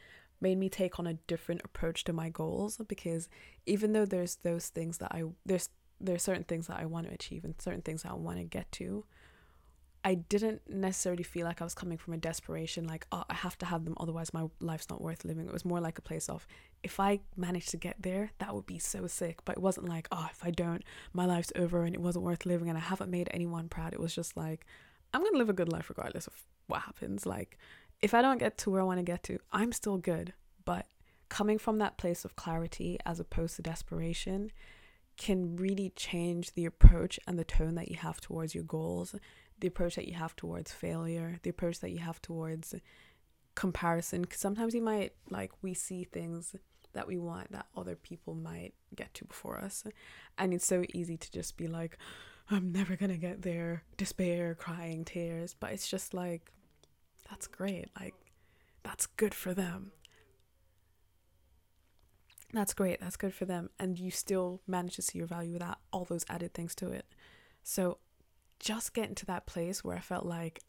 made 0.43 0.59
me 0.59 0.69
take 0.69 0.99
on 0.99 1.07
a 1.07 1.15
different 1.15 1.63
approach 1.65 2.05
to 2.05 2.13
my 2.13 2.29
goals 2.29 2.79
because 2.89 3.29
even 3.65 3.93
though 3.93 4.05
there's 4.05 4.37
those 4.37 4.67
things 4.69 4.99
that 4.99 5.13
i 5.13 5.23
there's 5.47 5.71
there's 6.03 6.23
certain 6.23 6.45
things 6.45 6.67
that 6.67 6.79
i 6.79 6.85
want 6.85 7.07
to 7.07 7.15
achieve 7.15 7.45
and 7.45 7.55
certain 7.61 7.83
things 7.83 8.03
that 8.03 8.11
i 8.11 8.15
want 8.15 8.39
to 8.39 8.45
get 8.45 8.71
to 8.73 9.05
I 10.05 10.15
didn't 10.15 10.63
necessarily 10.69 11.23
feel 11.23 11.47
like 11.47 11.61
I 11.61 11.65
was 11.65 11.75
coming 11.75 11.97
from 11.97 12.15
a 12.15 12.17
desperation, 12.17 12.89
like, 12.89 13.07
oh, 13.13 13.23
I 13.31 13.35
have 13.35 13.57
to 13.59 13.67
have 13.67 13.85
them, 13.85 13.95
otherwise 14.01 14.35
my 14.35 14.47
life's 14.61 14.91
not 14.91 15.01
worth 15.01 15.25
living. 15.25 15.47
It 15.47 15.53
was 15.53 15.65
more 15.65 15.81
like 15.81 15.97
a 15.97 16.03
place 16.03 16.29
of, 16.29 16.47
if 16.83 16.99
I 16.99 17.21
manage 17.37 17.67
to 17.67 17.77
get 17.77 17.97
there, 18.01 18.33
that 18.39 18.53
would 18.53 18.67
be 18.67 18.81
so 18.81 19.07
sick. 19.07 19.39
But 19.45 19.59
it 19.59 19.63
wasn't 19.63 19.89
like, 19.89 20.09
oh, 20.11 20.27
if 20.29 20.45
I 20.45 20.51
don't, 20.51 20.83
my 21.13 21.25
life's 21.25 21.53
over 21.55 21.85
and 21.85 21.95
it 21.95 22.01
wasn't 22.01 22.25
worth 22.25 22.47
living 22.47 22.69
and 22.69 22.77
I 22.77 22.81
haven't 22.81 23.13
made 23.13 23.29
anyone 23.31 23.69
proud. 23.69 23.93
It 23.93 24.01
was 24.01 24.15
just 24.15 24.37
like, 24.37 24.67
I'm 25.15 25.21
going 25.21 25.35
to 25.35 25.39
live 25.39 25.51
a 25.51 25.55
good 25.55 25.71
life 25.71 25.89
regardless 25.89 26.27
of 26.27 26.35
what 26.67 26.83
happens. 26.83 27.25
Like, 27.25 27.57
if 28.01 28.13
I 28.13 28.23
don't 28.23 28.39
get 28.39 28.59
to 28.59 28.71
where 28.71 28.81
I 28.81 28.85
want 28.85 28.99
to 28.99 29.05
get 29.05 29.23
to, 29.25 29.39
I'm 29.53 29.71
still 29.71 29.99
good. 29.99 30.33
But 30.65 30.87
coming 31.29 31.59
from 31.59 31.79
that 31.79 31.97
place 31.97 32.25
of 32.25 32.35
clarity 32.35 32.99
as 33.07 33.21
opposed 33.21 33.55
to 33.57 33.63
desperation 33.63 34.51
can 35.17 35.57
really 35.57 35.93
change 35.95 36.55
the 36.55 36.65
approach 36.65 37.21
and 37.27 37.39
the 37.39 37.45
tone 37.45 37.75
that 37.75 37.89
you 37.89 37.97
have 37.97 38.21
towards 38.21 38.55
your 38.55 38.65
goals 38.65 39.15
the 39.63 39.69
approach 39.69 39.95
that 39.95 40.09
you 40.09 40.15
have 40.15 40.35
towards 40.35 40.73
failure, 40.73 41.39
the 41.45 41.51
approach 41.51 41.79
that 41.81 41.93
you 41.93 42.01
have 42.01 42.21
towards 42.21 42.75
comparison. 43.55 44.23
Because 44.23 44.41
sometimes 44.41 44.75
you 44.75 44.83
might, 44.83 45.13
like, 45.31 45.53
we 45.63 45.73
see 45.73 46.05
things 46.05 46.57
that 46.95 47.07
we 47.07 47.17
want 47.17 47.53
that 47.53 47.67
other 47.77 47.95
people 47.95 48.35
might 48.35 48.75
get 48.95 49.15
to 49.15 49.25
before 49.25 49.59
us. 49.59 49.85
And 50.37 50.53
it's 50.53 50.67
so 50.67 50.85
easy 50.93 51.17
to 51.17 51.31
just 51.31 51.57
be 51.57 51.69
like, 51.69 51.97
I'm 52.51 52.73
never 52.73 52.97
gonna 52.97 53.17
get 53.17 53.43
there, 53.43 53.85
despair, 53.97 54.57
crying, 54.57 55.05
tears. 55.05 55.55
But 55.59 55.73
it's 55.73 55.89
just 55.89 56.13
like, 56.13 56.51
that's 57.31 57.47
great. 57.47 57.89
Like, 57.99 58.15
that's 58.83 59.07
good 59.07 59.33
for 59.33 59.55
them. 59.55 59.93
That's 62.53 62.75
great. 62.75 63.01
That's 63.01 63.17
good 63.17 63.35
for 63.35 63.45
them. 63.45 63.71
And 63.79 63.99
you 63.99 64.11
still 64.11 64.61
manage 64.67 64.97
to 64.97 65.03
see 65.03 65.19
your 65.19 65.27
value 65.27 65.55
without 65.55 65.79
all 65.93 66.05
those 66.05 66.25
added 66.29 66.53
things 66.53 66.75
to 66.77 66.91
it. 66.91 67.07
So 67.63 67.99
just 68.61 68.95
getting 68.95 69.15
to 69.17 69.27
that 69.27 69.47
place 69.47 69.83
where 69.83 69.97
I 69.97 70.01
felt 70.01 70.27
like 70.27 70.63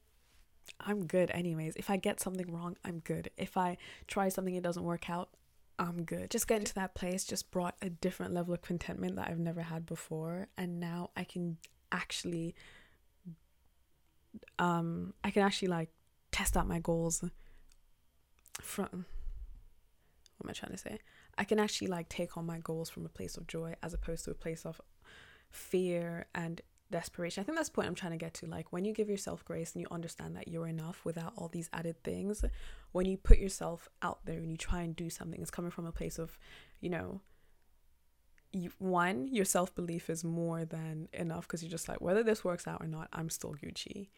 I'm 0.80 1.06
good 1.06 1.30
anyways. 1.32 1.76
If 1.76 1.90
I 1.90 1.98
get 1.98 2.22
something 2.22 2.52
wrong, 2.52 2.78
I'm 2.86 3.00
good. 3.00 3.30
If 3.38 3.58
I 3.58 3.78
try 4.08 4.30
something 4.30 4.56
it 4.56 4.64
doesn't 4.64 4.84
work 4.84 5.10
out, 5.10 5.30
I'm 5.78 6.04
good. 6.04 6.32
Just 6.32 6.48
getting 6.48 6.66
to 6.66 6.76
that 6.76 6.96
place 6.96 7.26
just 7.26 7.52
brought 7.52 7.76
a 7.82 7.90
different 7.90 8.34
level 8.34 8.54
of 8.54 8.62
contentment 8.62 9.16
that 9.18 9.28
I've 9.28 9.40
never 9.40 9.62
had 9.62 9.86
before 9.86 10.48
and 10.58 10.80
now 10.80 11.10
I 11.18 11.24
can 11.24 11.58
actually 11.92 12.56
um 14.58 15.14
I 15.24 15.30
can 15.30 15.44
actually 15.44 15.68
like 15.68 15.90
test 16.32 16.58
out 16.58 16.68
my 16.68 16.80
goals 16.80 17.24
from 18.62 19.06
what 20.38 20.46
am 20.46 20.50
I 20.50 20.54
trying 20.54 20.72
to 20.72 20.78
say? 20.78 21.00
I 21.38 21.44
can 21.44 21.60
actually 21.60 21.88
like 21.88 22.10
take 22.10 22.38
on 22.38 22.46
my 22.46 22.60
goals 22.60 22.90
from 22.90 23.06
a 23.06 23.10
place 23.10 23.38
of 23.38 23.48
joy 23.48 23.76
as 23.82 23.94
opposed 23.94 24.26
to 24.26 24.32
a 24.32 24.36
place 24.36 24.66
of 24.66 24.80
fear 25.50 26.26
and 26.36 26.62
desperation. 26.92 27.42
I 27.42 27.44
think 27.44 27.58
that's 27.58 27.70
the 27.70 27.76
point 27.76 27.88
I'm 27.88 27.96
trying 27.96 28.12
to 28.12 28.18
get 28.18 28.34
to. 28.36 28.46
Like 28.46 28.72
when 28.72 28.86
you 28.86 28.94
give 28.94 29.10
yourself 29.10 29.44
grace 29.44 29.74
and 29.74 29.82
you 29.82 29.88
understand 29.92 30.36
that 30.36 30.48
you're 30.48 30.68
enough 30.68 31.04
without 31.04 31.34
all 31.36 31.48
these 31.48 31.70
added 31.74 32.02
things, 32.04 32.46
when 32.92 33.06
you 33.06 33.18
put 33.18 33.40
yourself 33.40 33.90
out 34.02 34.20
there 34.26 34.38
and 34.38 34.52
you 34.52 34.58
try 34.58 34.82
and 34.82 34.96
do 34.96 35.10
something, 35.10 35.42
it's 35.42 35.52
coming 35.52 35.72
from 35.72 35.86
a 35.86 35.92
place 35.92 36.20
of, 36.20 36.38
you 36.80 36.90
know, 36.90 37.22
you, 38.52 38.72
one, 38.78 39.28
your 39.28 39.46
self 39.46 39.74
belief 39.74 40.10
is 40.10 40.24
more 40.24 40.64
than 40.64 41.10
enough 41.14 41.48
because 41.48 41.64
you're 41.64 41.72
just 41.72 41.90
like, 41.90 42.00
whether 42.00 42.24
this 42.24 42.44
works 42.44 42.68
out 42.68 42.82
or 42.82 42.88
not, 42.88 43.10
I'm 43.12 43.30
still 43.30 43.56
Gucci. 43.56 44.10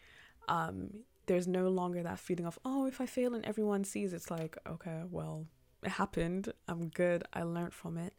Um, 0.50 0.90
there's 1.28 1.48
no 1.48 1.70
longer 1.70 2.04
that 2.04 2.20
feeling 2.20 2.46
of, 2.46 2.60
oh, 2.66 2.86
if 2.86 3.00
I 3.00 3.06
fail 3.06 3.34
and 3.34 3.46
everyone 3.46 3.86
sees, 3.86 4.14
it's 4.14 4.30
like, 4.30 4.58
okay, 4.68 5.04
well, 5.10 5.46
it 5.84 5.92
happened. 5.92 6.52
I'm 6.68 6.90
good. 6.90 7.24
I 7.34 7.44
learned 7.44 7.74
from 7.74 7.98
it 7.98 8.14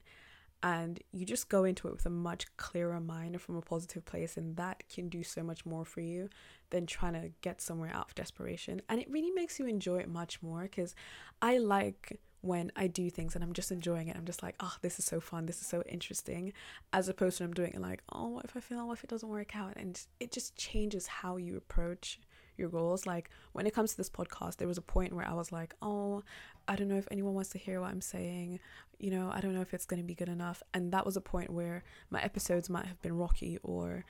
and 0.62 1.00
you 1.12 1.26
just 1.26 1.48
go 1.48 1.64
into 1.64 1.86
it 1.88 1.92
with 1.92 2.06
a 2.06 2.10
much 2.10 2.46
clearer 2.56 3.00
mind 3.00 3.40
from 3.40 3.56
a 3.56 3.60
positive 3.60 4.04
place 4.04 4.36
and 4.36 4.56
that 4.56 4.82
can 4.88 5.08
do 5.08 5.22
so 5.22 5.42
much 5.42 5.66
more 5.66 5.84
for 5.84 6.00
you 6.00 6.28
than 6.70 6.86
trying 6.86 7.12
to 7.12 7.30
get 7.40 7.60
somewhere 7.60 7.90
out 7.92 8.08
of 8.08 8.14
desperation 8.14 8.80
and 8.88 9.00
it 9.00 9.10
really 9.10 9.30
makes 9.30 9.58
you 9.58 9.66
enjoy 9.66 9.98
it 9.98 10.08
much 10.08 10.42
more 10.42 10.62
because 10.62 10.94
i 11.42 11.58
like 11.58 12.18
when 12.40 12.72
i 12.74 12.86
do 12.86 13.10
things 13.10 13.34
and 13.34 13.44
i'm 13.44 13.52
just 13.52 13.70
enjoying 13.70 14.08
it 14.08 14.16
i'm 14.16 14.24
just 14.24 14.42
like 14.42 14.54
oh 14.60 14.74
this 14.80 14.98
is 14.98 15.04
so 15.04 15.20
fun 15.20 15.46
this 15.46 15.60
is 15.60 15.66
so 15.66 15.82
interesting 15.82 16.52
as 16.92 17.08
opposed 17.08 17.38
to 17.38 17.44
i'm 17.44 17.52
doing 17.52 17.72
it 17.72 17.80
like 17.80 18.02
oh 18.12 18.28
what 18.28 18.44
if 18.44 18.56
i 18.56 18.60
fail 18.60 18.88
what 18.88 18.98
if 18.98 19.04
it 19.04 19.10
doesn't 19.10 19.28
work 19.28 19.54
out 19.54 19.74
and 19.76 20.06
it 20.20 20.32
just 20.32 20.56
changes 20.56 21.06
how 21.06 21.36
you 21.36 21.56
approach 21.56 22.18
your 22.58 22.68
goals. 22.68 23.06
Like 23.06 23.30
when 23.52 23.66
it 23.66 23.74
comes 23.74 23.90
to 23.92 23.96
this 23.96 24.10
podcast, 24.10 24.56
there 24.56 24.68
was 24.68 24.78
a 24.78 24.82
point 24.82 25.12
where 25.12 25.26
I 25.26 25.34
was 25.34 25.52
like, 25.52 25.74
oh, 25.82 26.22
I 26.68 26.76
don't 26.76 26.88
know 26.88 26.96
if 26.96 27.08
anyone 27.10 27.34
wants 27.34 27.50
to 27.50 27.58
hear 27.58 27.80
what 27.80 27.90
I'm 27.90 28.00
saying. 28.00 28.60
You 28.98 29.10
know, 29.10 29.30
I 29.32 29.40
don't 29.40 29.54
know 29.54 29.60
if 29.60 29.74
it's 29.74 29.86
going 29.86 30.00
to 30.00 30.06
be 30.06 30.14
good 30.14 30.28
enough. 30.28 30.62
And 30.74 30.92
that 30.92 31.04
was 31.04 31.16
a 31.16 31.20
point 31.20 31.50
where 31.50 31.84
my 32.10 32.22
episodes 32.22 32.68
might 32.68 32.86
have 32.86 33.00
been 33.02 33.16
rocky 33.16 33.58
or 33.62 34.04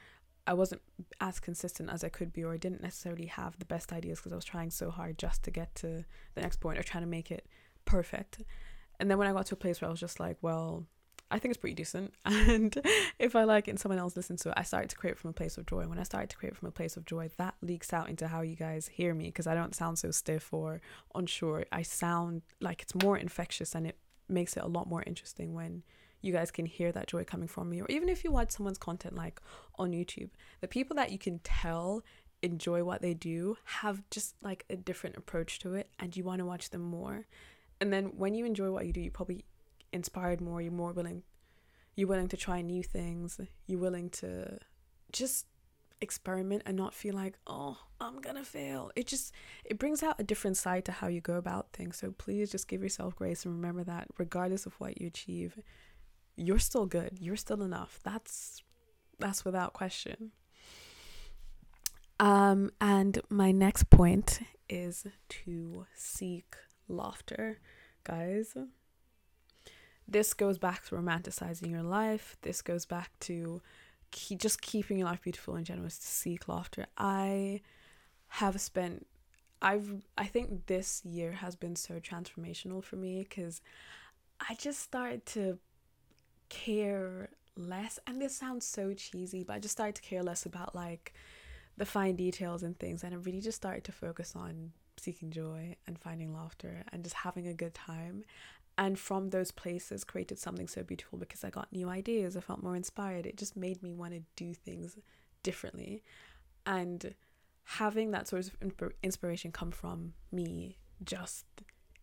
I 0.46 0.54
wasn't 0.54 0.82
as 1.20 1.40
consistent 1.40 1.90
as 1.90 2.04
I 2.04 2.08
could 2.08 2.32
be, 2.32 2.44
or 2.44 2.54
I 2.54 2.56
didn't 2.56 2.82
necessarily 2.82 3.26
have 3.26 3.58
the 3.58 3.64
best 3.64 3.92
ideas 3.92 4.20
because 4.20 4.32
I 4.32 4.36
was 4.36 4.44
trying 4.44 4.70
so 4.70 4.90
hard 4.90 5.18
just 5.18 5.42
to 5.44 5.50
get 5.50 5.74
to 5.76 6.04
the 6.34 6.40
next 6.40 6.60
point 6.60 6.78
or 6.78 6.84
trying 6.84 7.02
to 7.02 7.08
make 7.08 7.32
it 7.32 7.46
perfect. 7.84 8.42
And 9.00 9.10
then 9.10 9.18
when 9.18 9.26
I 9.26 9.32
got 9.32 9.46
to 9.46 9.54
a 9.54 9.58
place 9.58 9.80
where 9.80 9.88
I 9.88 9.90
was 9.90 10.00
just 10.00 10.20
like, 10.20 10.36
well, 10.42 10.86
I 11.30 11.38
think 11.38 11.50
it's 11.50 11.60
pretty 11.60 11.74
decent. 11.74 12.14
And 12.24 12.76
if 13.18 13.34
I 13.34 13.44
like 13.44 13.66
it 13.66 13.72
and 13.72 13.80
someone 13.80 13.98
else 13.98 14.16
listens 14.16 14.42
to 14.42 14.50
it, 14.50 14.54
I 14.56 14.62
started 14.62 14.90
to 14.90 14.96
create 14.96 15.18
from 15.18 15.30
a 15.30 15.32
place 15.32 15.58
of 15.58 15.66
joy. 15.66 15.80
And 15.80 15.90
when 15.90 15.98
I 15.98 16.04
started 16.04 16.30
to 16.30 16.36
create 16.36 16.56
from 16.56 16.68
a 16.68 16.72
place 16.72 16.96
of 16.96 17.04
joy, 17.04 17.30
that 17.36 17.54
leaks 17.60 17.92
out 17.92 18.08
into 18.08 18.28
how 18.28 18.42
you 18.42 18.56
guys 18.56 18.88
hear 18.88 19.14
me 19.14 19.26
because 19.26 19.46
I 19.46 19.54
don't 19.54 19.74
sound 19.74 19.98
so 19.98 20.10
stiff 20.10 20.52
or 20.52 20.80
unsure. 21.14 21.64
I 21.72 21.82
sound 21.82 22.42
like 22.60 22.82
it's 22.82 22.94
more 22.94 23.18
infectious 23.18 23.74
and 23.74 23.86
it 23.86 23.98
makes 24.28 24.56
it 24.56 24.62
a 24.62 24.68
lot 24.68 24.88
more 24.88 25.02
interesting 25.06 25.54
when 25.54 25.82
you 26.22 26.32
guys 26.32 26.50
can 26.50 26.66
hear 26.66 26.92
that 26.92 27.08
joy 27.08 27.24
coming 27.24 27.48
from 27.48 27.70
me. 27.70 27.80
Or 27.80 27.86
even 27.88 28.08
if 28.08 28.24
you 28.24 28.30
watch 28.30 28.50
someone's 28.52 28.78
content 28.78 29.14
like 29.14 29.40
on 29.78 29.92
YouTube, 29.92 30.30
the 30.60 30.68
people 30.68 30.96
that 30.96 31.10
you 31.10 31.18
can 31.18 31.40
tell 31.40 32.02
enjoy 32.42 32.84
what 32.84 33.02
they 33.02 33.14
do 33.14 33.56
have 33.64 34.02
just 34.10 34.34
like 34.42 34.64
a 34.70 34.76
different 34.76 35.16
approach 35.16 35.58
to 35.60 35.74
it 35.74 35.90
and 35.98 36.16
you 36.16 36.24
want 36.24 36.38
to 36.38 36.44
watch 36.44 36.70
them 36.70 36.82
more. 36.82 37.26
And 37.80 37.92
then 37.92 38.06
when 38.16 38.34
you 38.34 38.44
enjoy 38.44 38.70
what 38.70 38.86
you 38.86 38.92
do, 38.92 39.00
you 39.00 39.10
probably 39.10 39.44
inspired 39.96 40.40
more, 40.40 40.62
you're 40.62 40.72
more 40.72 40.92
willing 40.92 41.24
you're 41.96 42.08
willing 42.08 42.28
to 42.28 42.36
try 42.36 42.60
new 42.60 42.82
things, 42.82 43.40
you're 43.66 43.80
willing 43.80 44.10
to 44.10 44.58
just 45.10 45.46
experiment 46.02 46.62
and 46.66 46.76
not 46.76 46.92
feel 46.92 47.14
like, 47.14 47.38
"Oh, 47.46 47.78
I'm 48.00 48.20
to 48.20 48.44
fail." 48.44 48.92
It 48.94 49.06
just 49.06 49.32
it 49.64 49.78
brings 49.78 50.02
out 50.02 50.20
a 50.20 50.24
different 50.24 50.58
side 50.58 50.84
to 50.84 50.92
how 50.92 51.08
you 51.08 51.22
go 51.22 51.36
about 51.36 51.72
things. 51.72 51.96
So 51.96 52.12
please 52.12 52.52
just 52.52 52.68
give 52.68 52.82
yourself 52.82 53.16
grace 53.16 53.44
and 53.44 53.54
remember 53.54 53.82
that 53.84 54.08
regardless 54.18 54.66
of 54.66 54.74
what 54.74 55.00
you 55.00 55.06
achieve, 55.06 55.58
you're 56.36 56.58
still 56.58 56.86
good. 56.86 57.16
You're 57.18 57.36
still 57.36 57.62
enough. 57.62 57.98
That's 58.04 58.62
that's 59.18 59.44
without 59.44 59.72
question. 59.72 60.32
Um 62.20 62.70
and 62.80 63.20
my 63.30 63.52
next 63.52 63.88
point 63.88 64.40
is 64.68 65.06
to 65.28 65.86
seek 65.94 66.56
laughter, 66.88 67.58
guys 68.04 68.54
this 70.08 70.34
goes 70.34 70.58
back 70.58 70.84
to 70.86 70.94
romanticizing 70.94 71.70
your 71.70 71.82
life. 71.82 72.36
This 72.42 72.62
goes 72.62 72.86
back 72.86 73.10
to 73.20 73.60
keep, 74.10 74.40
just 74.40 74.62
keeping 74.62 74.98
your 74.98 75.08
life 75.08 75.22
beautiful 75.22 75.56
in 75.56 75.64
general 75.64 75.86
is 75.86 75.98
to 75.98 76.06
seek 76.06 76.48
laughter. 76.48 76.86
I 76.96 77.60
have 78.28 78.60
spent 78.60 79.06
I've 79.62 80.02
I 80.18 80.26
think 80.26 80.66
this 80.66 81.02
year 81.04 81.32
has 81.32 81.56
been 81.56 81.76
so 81.76 81.94
transformational 81.98 82.84
for 82.84 82.96
me 82.96 83.24
cuz 83.24 83.60
I 84.40 84.54
just 84.54 84.80
started 84.80 85.24
to 85.26 85.58
care 86.48 87.30
less 87.56 87.98
and 88.06 88.20
this 88.20 88.36
sounds 88.36 88.66
so 88.66 88.92
cheesy 88.92 89.44
but 89.44 89.54
I 89.54 89.58
just 89.58 89.72
started 89.72 89.94
to 89.94 90.02
care 90.02 90.22
less 90.22 90.44
about 90.44 90.74
like 90.74 91.14
the 91.78 91.86
fine 91.86 92.16
details 92.16 92.62
and 92.62 92.78
things 92.78 93.02
and 93.02 93.14
I 93.14 93.16
really 93.18 93.40
just 93.40 93.56
started 93.56 93.84
to 93.84 93.92
focus 93.92 94.36
on 94.36 94.72
seeking 94.98 95.30
joy 95.30 95.76
and 95.86 95.98
finding 95.98 96.34
laughter 96.34 96.84
and 96.92 97.02
just 97.02 97.16
having 97.16 97.46
a 97.46 97.54
good 97.54 97.74
time 97.74 98.24
and 98.78 98.98
from 98.98 99.30
those 99.30 99.50
places 99.50 100.04
created 100.04 100.38
something 100.38 100.68
so 100.68 100.82
beautiful 100.82 101.18
because 101.18 101.44
I 101.44 101.50
got 101.50 101.72
new 101.72 101.88
ideas. 101.88 102.36
I 102.36 102.40
felt 102.40 102.62
more 102.62 102.76
inspired. 102.76 103.26
It 103.26 103.36
just 103.36 103.56
made 103.56 103.82
me 103.82 103.94
want 103.94 104.12
to 104.12 104.22
do 104.36 104.52
things 104.52 104.98
differently. 105.42 106.02
And 106.66 107.14
having 107.64 108.10
that 108.10 108.28
sort 108.28 108.46
of 108.46 108.92
inspiration 109.02 109.50
come 109.50 109.70
from 109.70 110.12
me 110.30 110.78
just 111.04 111.46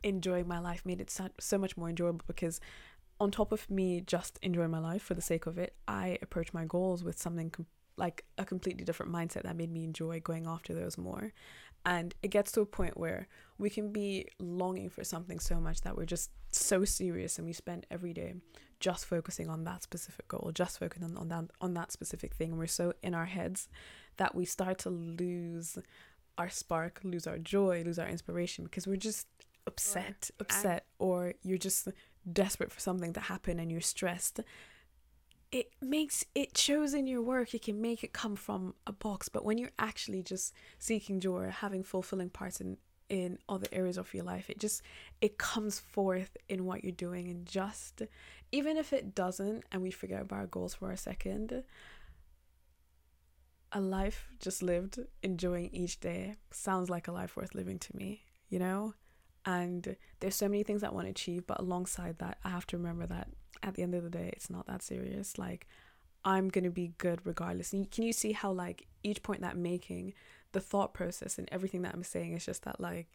enjoying 0.03 0.47
my 0.47 0.59
life 0.59 0.85
made 0.85 0.99
it 0.99 1.09
so, 1.09 1.57
much 1.57 1.77
more 1.77 1.89
enjoyable 1.89 2.21
because 2.27 2.59
on 3.19 3.31
top 3.31 3.51
of 3.51 3.69
me 3.69 4.01
just 4.01 4.39
enjoying 4.41 4.71
my 4.71 4.79
life 4.79 5.01
for 5.01 5.13
the 5.13 5.21
sake 5.21 5.45
of 5.45 5.57
it, 5.57 5.75
I 5.87 6.17
approach 6.21 6.53
my 6.53 6.65
goals 6.65 7.03
with 7.03 7.19
something 7.19 7.51
com- 7.51 7.67
like 7.97 8.25
a 8.37 8.45
completely 8.45 8.83
different 8.83 9.11
mindset 9.11 9.43
that 9.43 9.55
made 9.55 9.71
me 9.71 9.83
enjoy 9.83 10.19
going 10.19 10.47
after 10.47 10.73
those 10.73 10.97
more. 10.97 11.31
And 11.85 12.15
it 12.23 12.29
gets 12.29 12.51
to 12.53 12.61
a 12.61 12.65
point 12.65 12.97
where 12.97 13.27
we 13.57 13.69
can 13.69 13.91
be 13.91 14.27
longing 14.39 14.89
for 14.89 15.03
something 15.03 15.39
so 15.39 15.59
much 15.59 15.81
that 15.81 15.97
we're 15.97 16.05
just 16.05 16.31
so 16.51 16.85
serious 16.85 17.37
and 17.37 17.45
we 17.45 17.53
spend 17.53 17.85
every 17.91 18.13
day 18.13 18.35
just 18.79 19.05
focusing 19.05 19.49
on 19.49 19.63
that 19.63 19.83
specific 19.83 20.27
goal, 20.27 20.51
just 20.53 20.79
focusing 20.79 21.05
on, 21.05 21.17
on 21.17 21.29
that 21.29 21.45
on 21.61 21.73
that 21.73 21.91
specific 21.91 22.33
thing. 22.33 22.51
And 22.51 22.59
we're 22.59 22.67
so 22.67 22.93
in 23.01 23.13
our 23.13 23.25
heads 23.25 23.67
that 24.17 24.35
we 24.35 24.45
start 24.45 24.77
to 24.79 24.89
lose 24.89 25.77
our 26.37 26.49
spark, 26.49 27.01
lose 27.03 27.27
our 27.27 27.37
joy, 27.37 27.83
lose 27.85 27.99
our 27.99 28.07
inspiration 28.07 28.65
because 28.65 28.87
we're 28.87 28.95
just 28.95 29.27
upset, 29.67 30.31
or 30.39 30.43
upset, 30.43 30.85
or 30.99 31.33
you're 31.43 31.57
just 31.57 31.87
desperate 32.31 32.71
for 32.71 32.79
something 32.79 33.13
to 33.13 33.19
happen 33.19 33.59
and 33.59 33.71
you're 33.71 33.81
stressed 33.81 34.39
it 35.53 35.71
makes 35.81 36.25
it 36.33 36.57
shows 36.57 36.95
in 36.95 37.05
your 37.05 37.21
work 37.21 37.53
you 37.53 37.59
can 37.59 37.79
make 37.79 38.03
it 38.03 38.11
come 38.11 38.35
from 38.35 38.73
a 38.87 38.91
box 38.91 39.29
but 39.29 39.45
when 39.45 39.57
you're 39.57 39.69
actually 39.77 40.23
just 40.23 40.53
seeking 40.79 41.19
joy 41.19 41.43
or 41.43 41.49
having 41.49 41.83
fulfilling 41.83 42.29
parts 42.29 42.59
in 42.59 42.77
in 43.09 43.37
other 43.47 43.67
areas 43.71 43.97
of 43.97 44.11
your 44.13 44.23
life 44.23 44.49
it 44.49 44.59
just 44.59 44.81
it 45.21 45.37
comes 45.37 45.79
forth 45.79 46.35
in 46.49 46.65
what 46.65 46.83
you're 46.83 46.91
doing 46.91 47.29
and 47.29 47.45
just 47.45 48.01
even 48.51 48.77
if 48.77 48.91
it 48.91 49.13
doesn't 49.13 49.63
and 49.71 49.81
we 49.81 49.91
forget 49.91 50.21
about 50.21 50.39
our 50.39 50.47
goals 50.47 50.73
for 50.73 50.89
a 50.91 50.97
second 50.97 51.63
a 53.71 53.79
life 53.79 54.29
just 54.39 54.63
lived 54.63 54.99
enjoying 55.21 55.69
each 55.71 55.99
day 55.99 56.35
sounds 56.49 56.89
like 56.89 57.07
a 57.07 57.11
life 57.11 57.35
worth 57.37 57.53
living 57.53 57.77
to 57.77 57.95
me 57.95 58.23
you 58.53 58.59
know? 58.59 58.93
And 59.45 59.97
there's 60.19 60.35
so 60.35 60.47
many 60.47 60.61
things 60.61 60.83
I 60.83 60.89
want 60.89 61.07
to 61.07 61.11
achieve 61.11 61.45
but 61.47 61.59
alongside 61.59 62.19
that 62.19 62.37
I 62.45 62.49
have 62.49 62.67
to 62.67 62.77
remember 62.77 63.07
that 63.07 63.27
at 63.63 63.75
the 63.75 63.83
end 63.83 63.95
of 63.95 64.03
the 64.03 64.09
day, 64.09 64.29
it's 64.33 64.49
not 64.49 64.67
that 64.67 64.81
serious. 64.83 65.37
Like, 65.37 65.67
I'm 66.25 66.49
gonna 66.49 66.69
be 66.69 66.93
good 66.97 67.19
regardless. 67.25 67.73
And 67.73 67.89
can 67.89 68.03
you 68.03 68.13
see 68.13 68.31
how 68.31 68.51
like 68.51 68.87
each 69.03 69.23
point 69.23 69.41
that 69.41 69.53
I'm 69.53 69.63
making, 69.63 70.13
the 70.53 70.61
thought 70.61 70.93
process 70.93 71.37
and 71.37 71.49
everything 71.51 71.81
that 71.81 71.93
I'm 71.93 72.03
saying 72.03 72.33
is 72.33 72.45
just 72.45 72.63
that 72.63 72.79
like 72.79 73.07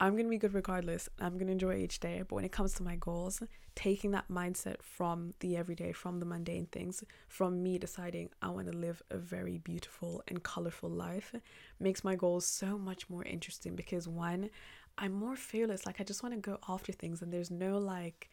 I'm 0.00 0.16
gonna 0.16 0.28
be 0.28 0.38
good 0.38 0.52
regardless. 0.52 1.08
I'm 1.20 1.38
gonna 1.38 1.52
enjoy 1.52 1.76
each 1.76 2.00
day. 2.00 2.22
But 2.28 2.34
when 2.34 2.44
it 2.44 2.52
comes 2.52 2.74
to 2.74 2.82
my 2.82 2.96
goals, 2.96 3.42
taking 3.76 4.10
that 4.10 4.28
mindset 4.28 4.82
from 4.82 5.32
the 5.40 5.56
everyday, 5.56 5.92
from 5.92 6.18
the 6.18 6.26
mundane 6.26 6.66
things, 6.66 7.04
from 7.28 7.62
me 7.62 7.78
deciding 7.78 8.30
I 8.42 8.48
want 8.50 8.70
to 8.70 8.76
live 8.76 9.00
a 9.10 9.16
very 9.16 9.58
beautiful 9.58 10.22
and 10.26 10.42
colorful 10.42 10.90
life, 10.90 11.34
makes 11.78 12.02
my 12.02 12.16
goals 12.16 12.44
so 12.44 12.76
much 12.76 13.08
more 13.08 13.22
interesting 13.22 13.76
because 13.76 14.08
one, 14.08 14.50
I'm 14.98 15.12
more 15.12 15.36
fearless. 15.36 15.86
Like 15.86 16.00
I 16.00 16.04
just 16.04 16.22
want 16.22 16.34
to 16.34 16.40
go 16.40 16.58
after 16.68 16.92
things 16.92 17.22
and 17.22 17.32
there's 17.32 17.50
no 17.50 17.78
like 17.78 18.28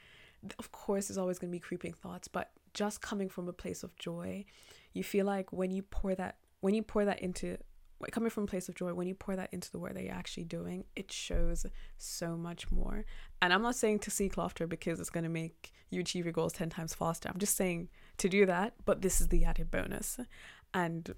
of 0.58 0.72
course 0.72 1.08
there's 1.08 1.18
always 1.18 1.40
going 1.40 1.52
to 1.52 1.56
be 1.56 1.60
creeping 1.60 1.94
thoughts 1.94 2.28
but 2.28 2.52
just 2.74 3.02
coming 3.02 3.30
from 3.30 3.48
a 3.48 3.54
place 3.54 3.84
of 3.84 3.96
joy 3.98 4.46
you 4.94 5.04
feel 5.04 5.26
like 5.26 5.52
when 5.52 5.72
you 5.72 5.82
pour 5.82 6.16
that 6.16 6.38
when 6.62 6.74
you 6.74 6.84
pour 6.84 7.06
that 7.06 7.20
into 7.20 7.58
coming 8.12 8.30
from 8.30 8.46
a 8.46 8.48
place 8.48 8.70
of 8.70 8.76
joy 8.76 8.94
when 8.94 9.08
you 9.08 9.16
pour 9.16 9.36
that 9.36 9.50
into 9.52 9.70
the 9.72 9.80
work 9.80 9.94
that 9.94 10.04
you're 10.04 10.14
actually 10.14 10.46
doing 10.46 10.86
it 10.96 11.12
shows 11.12 11.66
so 11.98 12.38
much 12.38 12.72
more. 12.72 13.06
And 13.42 13.52
i'm 13.52 13.62
not 13.62 13.76
saying 13.76 14.00
to 14.00 14.12
seek 14.12 14.38
laughter 14.38 14.68
because 14.68 15.00
it's 15.00 15.10
going 15.10 15.26
to 15.26 15.30
make 15.30 15.72
you 15.90 16.00
achieve 16.00 16.26
your 16.26 16.34
goals 16.34 16.54
10 16.54 16.70
times 16.70 16.94
faster. 16.94 17.30
I'm 17.30 17.40
just 17.40 17.58
saying 17.58 17.90
to 18.18 18.30
do 18.30 18.46
that 18.46 18.74
but 18.86 19.02
this 19.02 19.20
is 19.20 19.28
the 19.28 19.46
added 19.46 19.70
bonus. 19.70 20.20
And 20.74 21.14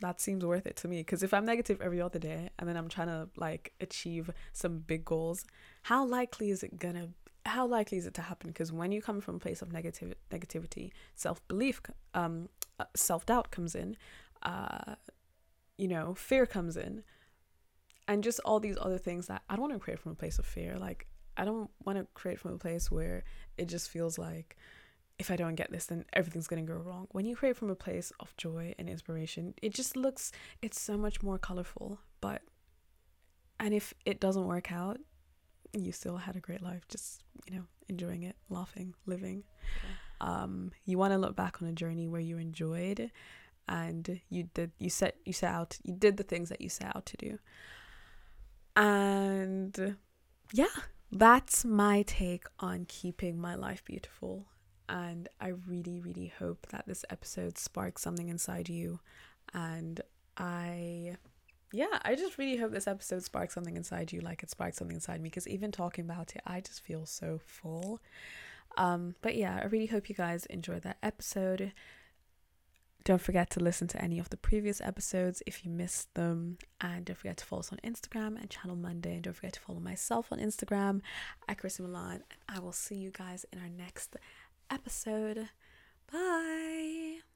that 0.00 0.20
seems 0.20 0.44
worth 0.44 0.66
it 0.66 0.76
to 0.76 0.88
me 0.88 0.98
because 0.98 1.22
if 1.22 1.32
i'm 1.32 1.46
negative 1.46 1.80
every 1.80 2.02
other 2.02 2.18
day 2.18 2.50
and 2.58 2.68
then 2.68 2.76
i'm 2.76 2.88
trying 2.88 3.06
to 3.06 3.28
like 3.36 3.72
achieve 3.80 4.30
some 4.52 4.78
big 4.80 5.06
goals 5.06 5.46
how 5.84 6.04
likely 6.04 6.50
is 6.50 6.62
it 6.62 6.78
gonna 6.78 7.08
how 7.46 7.66
likely 7.66 7.98
is 7.98 8.06
it 8.06 8.14
to 8.14 8.22
happen? 8.22 8.50
Because 8.50 8.72
when 8.72 8.92
you 8.92 9.00
come 9.00 9.20
from 9.20 9.36
a 9.36 9.38
place 9.38 9.62
of 9.62 9.72
negative 9.72 10.14
negativity, 10.30 10.90
self 11.14 11.46
belief, 11.48 11.80
um, 12.14 12.48
uh, 12.78 12.84
self 12.94 13.26
doubt 13.26 13.50
comes 13.50 13.74
in, 13.74 13.96
uh, 14.42 14.96
you 15.78 15.88
know, 15.88 16.14
fear 16.14 16.46
comes 16.46 16.76
in, 16.76 17.02
and 18.08 18.22
just 18.22 18.40
all 18.44 18.60
these 18.60 18.76
other 18.80 18.98
things 18.98 19.26
that 19.26 19.42
I 19.48 19.54
don't 19.54 19.62
want 19.62 19.74
to 19.74 19.78
create 19.78 19.98
from 20.00 20.12
a 20.12 20.16
place 20.16 20.38
of 20.38 20.46
fear. 20.46 20.76
Like 20.78 21.06
I 21.36 21.44
don't 21.44 21.70
want 21.84 21.98
to 21.98 22.06
create 22.14 22.40
from 22.40 22.54
a 22.54 22.58
place 22.58 22.90
where 22.90 23.24
it 23.58 23.66
just 23.66 23.90
feels 23.90 24.18
like 24.18 24.56
if 25.18 25.30
I 25.30 25.36
don't 25.36 25.54
get 25.54 25.70
this, 25.70 25.86
then 25.86 26.04
everything's 26.12 26.46
gonna 26.46 26.62
go 26.62 26.74
wrong. 26.74 27.08
When 27.12 27.24
you 27.24 27.36
create 27.36 27.56
from 27.56 27.70
a 27.70 27.74
place 27.74 28.12
of 28.20 28.36
joy 28.36 28.74
and 28.78 28.88
inspiration, 28.88 29.54
it 29.62 29.72
just 29.72 29.96
looks 29.96 30.32
it's 30.62 30.80
so 30.80 30.96
much 30.96 31.22
more 31.22 31.38
colorful. 31.38 31.98
But 32.20 32.42
and 33.58 33.72
if 33.72 33.94
it 34.04 34.20
doesn't 34.20 34.46
work 34.46 34.70
out, 34.70 34.98
you 35.84 35.92
still 35.92 36.16
had 36.16 36.36
a 36.36 36.40
great 36.40 36.62
life, 36.62 36.86
just, 36.88 37.22
you 37.48 37.56
know, 37.56 37.64
enjoying 37.88 38.22
it, 38.22 38.36
laughing, 38.48 38.94
living. 39.06 39.44
Yeah. 40.20 40.28
Um, 40.28 40.72
you 40.84 40.96
want 40.96 41.12
to 41.12 41.18
look 41.18 41.36
back 41.36 41.60
on 41.60 41.68
a 41.68 41.72
journey 41.72 42.08
where 42.08 42.20
you 42.20 42.38
enjoyed 42.38 43.10
and 43.68 44.20
you 44.30 44.48
did 44.54 44.70
you 44.78 44.88
set 44.88 45.16
you 45.24 45.32
set 45.32 45.52
out 45.52 45.76
you 45.82 45.92
did 45.92 46.16
the 46.16 46.22
things 46.22 46.48
that 46.50 46.60
you 46.60 46.68
set 46.68 46.94
out 46.94 47.04
to 47.06 47.16
do. 47.16 47.38
And 48.76 49.96
yeah, 50.52 50.66
that's 51.10 51.64
my 51.64 52.02
take 52.02 52.44
on 52.60 52.84
keeping 52.86 53.40
my 53.40 53.54
life 53.54 53.84
beautiful. 53.84 54.46
And 54.88 55.28
I 55.40 55.48
really, 55.66 56.00
really 56.00 56.32
hope 56.38 56.66
that 56.70 56.86
this 56.86 57.04
episode 57.10 57.58
sparks 57.58 58.02
something 58.02 58.28
inside 58.28 58.68
you. 58.68 59.00
And 59.52 60.00
I 60.36 61.16
yeah, 61.72 61.98
I 62.02 62.14
just 62.14 62.38
really 62.38 62.56
hope 62.56 62.72
this 62.72 62.86
episode 62.86 63.22
sparks 63.24 63.54
something 63.54 63.76
inside 63.76 64.12
you, 64.12 64.20
like 64.20 64.42
it 64.42 64.50
sparked 64.50 64.76
something 64.76 64.94
inside 64.96 65.20
me. 65.20 65.28
Because 65.28 65.48
even 65.48 65.72
talking 65.72 66.04
about 66.04 66.34
it, 66.34 66.42
I 66.46 66.60
just 66.60 66.80
feel 66.80 67.06
so 67.06 67.40
full. 67.44 68.00
Um, 68.76 69.14
but 69.22 69.36
yeah, 69.36 69.60
I 69.62 69.66
really 69.66 69.86
hope 69.86 70.08
you 70.08 70.14
guys 70.14 70.46
enjoyed 70.46 70.82
that 70.82 70.98
episode. 71.02 71.72
Don't 73.04 73.20
forget 73.20 73.50
to 73.50 73.60
listen 73.60 73.86
to 73.88 74.02
any 74.02 74.18
of 74.18 74.30
the 74.30 74.36
previous 74.36 74.80
episodes 74.80 75.40
if 75.46 75.64
you 75.64 75.70
missed 75.70 76.12
them. 76.14 76.58
And 76.80 77.04
don't 77.04 77.16
forget 77.16 77.36
to 77.38 77.44
follow 77.44 77.60
us 77.60 77.72
on 77.72 77.78
Instagram 77.84 78.36
and 78.40 78.50
Channel 78.50 78.76
Monday. 78.76 79.14
And 79.14 79.22
don't 79.22 79.34
forget 79.34 79.52
to 79.54 79.60
follow 79.60 79.78
myself 79.78 80.32
on 80.32 80.40
Instagram 80.40 81.02
at 81.48 81.58
Chrissy 81.58 81.84
Milan. 81.84 82.24
And 82.30 82.56
I 82.56 82.58
will 82.58 82.72
see 82.72 82.96
you 82.96 83.12
guys 83.12 83.46
in 83.52 83.60
our 83.60 83.68
next 83.68 84.16
episode. 84.70 85.48
Bye. 86.12 87.35